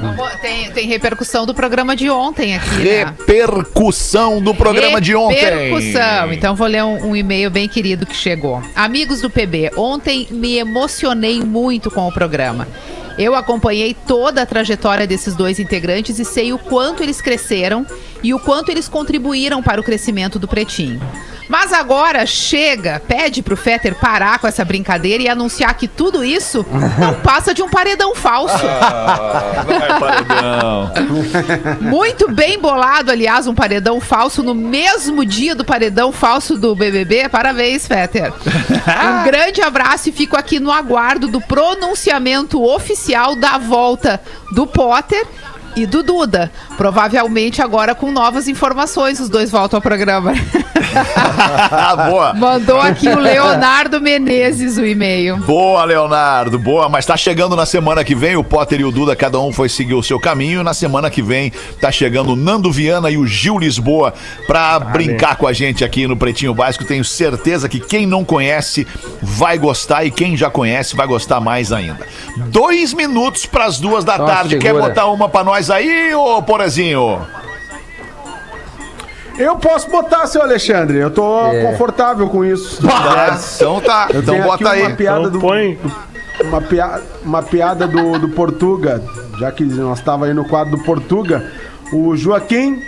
[0.00, 3.04] Vamos- Tem, tem repercussão do programa de ontem aqui, né?
[3.16, 5.38] Repercussão do programa de ontem.
[5.38, 6.32] Repercussão.
[6.32, 8.60] Então vou ler um, um e-mail bem querido que chegou.
[8.74, 12.66] Amigos do PB, ontem me emocionei muito com o programa.
[13.18, 17.86] Eu acompanhei toda a trajetória desses dois integrantes e sei o quanto eles cresceram
[18.22, 21.00] e o quanto eles contribuíram para o crescimento do Pretinho.
[21.48, 26.64] Mas agora chega, pede pro Fetter parar com essa brincadeira e anunciar que tudo isso
[26.98, 28.56] não passa de um paredão falso.
[28.56, 30.92] Vai, paredão.
[31.80, 37.28] Muito bem bolado, aliás, um paredão falso no mesmo dia do paredão falso do BBB.
[37.28, 38.32] Parabéns, Fetter.
[38.32, 44.20] Um grande abraço e fico aqui no aguardo do pronunciamento oficial da volta
[44.54, 45.26] do Potter
[45.76, 46.50] e do Duda.
[46.76, 50.32] Provavelmente agora com novas informações, os dois voltam ao programa.
[52.08, 52.34] Boa.
[52.34, 55.36] Mandou aqui o Leonardo Menezes o e-mail.
[55.38, 56.88] Boa, Leonardo, boa.
[56.88, 59.68] Mas tá chegando na semana que vem, o Potter e o Duda, cada um foi
[59.68, 60.60] seguir o seu caminho.
[60.60, 64.12] E na semana que vem tá chegando o Nando Viana e o Gil Lisboa
[64.46, 66.84] pra brincar com a gente aqui no Pretinho Básico.
[66.84, 68.86] Tenho certeza que quem não conhece
[69.20, 72.06] vai gostar e quem já conhece vai gostar mais ainda.
[72.48, 74.58] Dois minutos pras duas da Nossa, tarde.
[74.58, 74.88] Quer segura.
[74.88, 77.20] botar uma pra nós aí, ô Porazinho?
[79.38, 80.98] Eu posso botar, seu Alexandre.
[80.98, 81.62] Eu tô É.
[81.64, 82.86] confortável com isso.
[82.86, 84.08] Tá, então tá.
[84.12, 84.86] Eu Então tenho bota aqui aí.
[84.86, 85.78] Uma piada Então do, põe.
[86.44, 89.02] uma, pia- uma piada do, do Portuga,
[89.38, 91.50] já que nós estava aí no quadro do Portuga.
[91.92, 92.82] O Joaquim,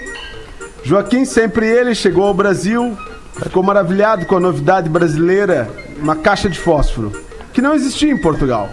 [0.82, 2.96] Joaquim, sempre ele, chegou ao Brasil,
[3.42, 5.68] ficou maravilhado com a novidade brasileira,
[5.98, 7.10] uma caixa de fósforo,
[7.52, 8.68] que não existia em Portugal.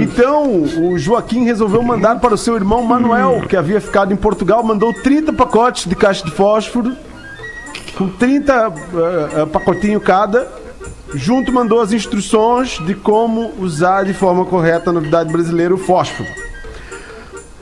[0.00, 4.62] Então, o Joaquim resolveu mandar para o seu irmão Manuel, que havia ficado em Portugal,
[4.62, 6.94] mandou 30 pacotes de caixa de fósforo,
[7.96, 10.46] com 30 eh, eh, pacotinho cada,
[11.14, 16.28] Junto mandou as instruções de como usar de forma correta a novidade brasileira, o fósforo.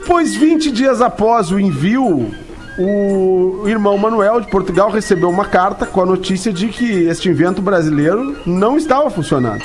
[0.07, 2.31] Pois 20 dias após o envio,
[2.79, 7.61] o irmão Manuel de Portugal recebeu uma carta com a notícia de que este invento
[7.61, 9.63] brasileiro não estava funcionando.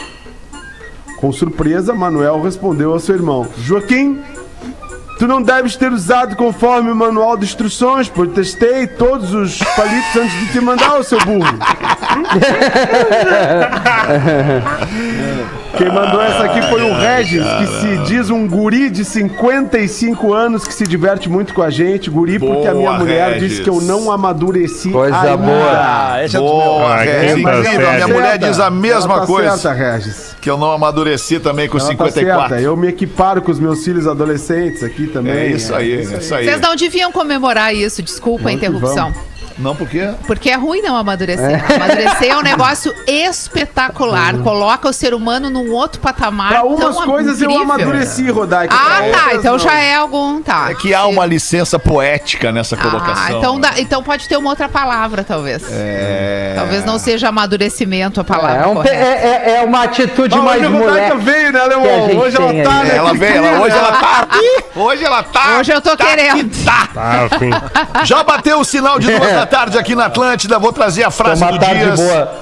[1.21, 4.23] Com surpresa, Manuel respondeu ao seu irmão: Joaquim,
[5.19, 10.17] tu não deves ter usado conforme o manual de instruções, pois testei todos os palitos
[10.17, 11.59] antes de te mandar o seu burro.
[15.77, 20.67] Quem mandou essa aqui foi o Regis, que se diz um guri de 55 anos
[20.67, 22.11] que se diverte muito com a gente.
[22.11, 23.49] Guri, porque a minha Boa, mulher Regis.
[23.51, 25.37] disse que eu não amadureci Coisa ainda.
[25.37, 25.71] boa.
[25.73, 26.41] Ah, esse é.
[26.41, 27.39] Boa, Ah, Regis.
[27.39, 27.87] Incrível, série.
[27.87, 28.49] A minha mulher Certa.
[28.49, 29.57] diz a mesma tá coisa.
[29.57, 30.37] Certa, Regis.
[30.41, 32.49] Que eu não amadureci também com Ela tá 54.
[32.49, 32.63] certa.
[32.63, 35.33] Eu me equiparo com os meus filhos adolescentes aqui também.
[35.35, 36.45] É isso aí, é isso aí.
[36.47, 39.13] Vocês não deviam comemorar isso, desculpa a Vamos interrupção.
[39.59, 40.11] Não, por quê?
[40.27, 41.65] Porque é ruim não amadurecer.
[41.75, 44.37] Amadurecer é um negócio espetacular.
[44.39, 46.49] Coloca o ser humano num outro patamar.
[46.51, 47.75] Pra umas tão coisas eu incrível.
[47.75, 48.75] amadureci, Rodaica.
[48.75, 49.35] Ah, tá.
[49.35, 49.59] Então não.
[49.59, 50.41] já é algum.
[50.43, 50.69] Tá.
[50.71, 53.25] É que há uma licença poética nessa colocação.
[53.37, 53.61] Ah, então, né?
[53.73, 55.63] dá- então pode ter uma outra palavra, talvez.
[55.71, 56.53] É...
[56.57, 58.63] Talvez não seja amadurecimento a palavra.
[58.63, 61.31] É, um é- é- é uma atitude Ah, mais hoje a Rodaica moleque.
[61.31, 62.21] veio, né, Leon?
[62.21, 62.89] Hoje ela tá, aí.
[62.89, 62.97] né?
[62.97, 64.29] Ela veio, ela, hoje ela tá.
[64.79, 65.59] Hoje ela tá.
[65.59, 66.49] Hoje eu tô tá querendo.
[66.51, 66.89] que Tá.
[66.95, 68.05] Tá.
[68.05, 70.59] Já bateu o sinal de duas da tarde aqui na Atlântida.
[70.59, 72.01] Vou trazer a frase Uma do tarde Dias.
[72.01, 72.33] boa.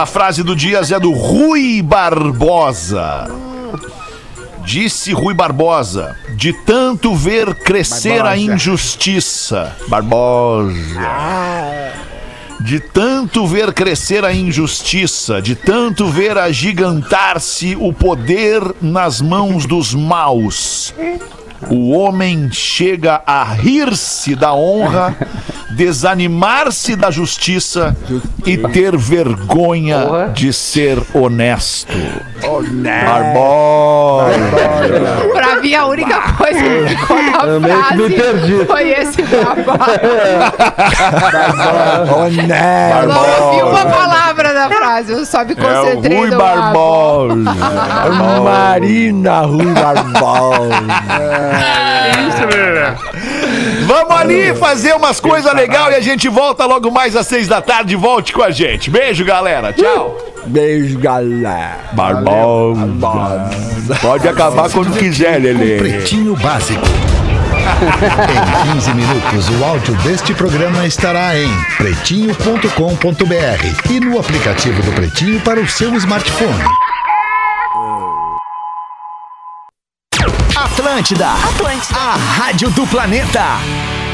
[0.00, 3.28] A frase do Dias é do Rui Barbosa.
[4.64, 9.74] Disse Rui Barbosa, de tanto ver crescer a injustiça.
[9.88, 10.74] Barbosa.
[12.60, 19.94] De tanto ver crescer a injustiça, de tanto ver agigantar-se o poder nas mãos dos
[19.94, 20.94] maus.
[21.68, 25.14] O homem chega a rir-se da honra,
[25.76, 27.94] desanimar-se da justiça
[28.46, 30.28] e ter vergonha Porra.
[30.28, 31.92] de ser honesto.
[33.04, 34.34] Barbosa.
[35.34, 38.64] Pra mim, a única coisa que ficou na Eu meio que me frase perdi.
[38.66, 40.00] foi esse barbosa.
[43.02, 46.38] Eu não ouvi uma palavra da frase, eu só me É o concentrei Rui no
[46.38, 47.36] Barbosa.
[48.42, 50.70] Marina Rui Barbosa.
[52.28, 52.96] Isso, velho.
[53.86, 57.60] Vamos ali fazer umas coisas legais e a gente volta logo mais às seis da
[57.60, 57.96] tarde.
[57.96, 58.90] Volte com a gente.
[58.90, 59.72] Beijo, galera.
[59.72, 60.16] Tchau.
[60.46, 61.78] Beijo, galera.
[61.92, 63.50] Barbosa.
[64.00, 65.78] Pode acabar quando quiser, Lelê.
[65.78, 66.86] Pretinho Básico.
[68.70, 75.40] em 15 minutos, o áudio deste programa estará em pretinho.com.br e no aplicativo do Pretinho
[75.40, 76.64] para o seu smartphone.
[80.64, 81.30] Atlântida.
[81.32, 81.98] Atlântida.
[81.98, 84.09] A rádio do planeta.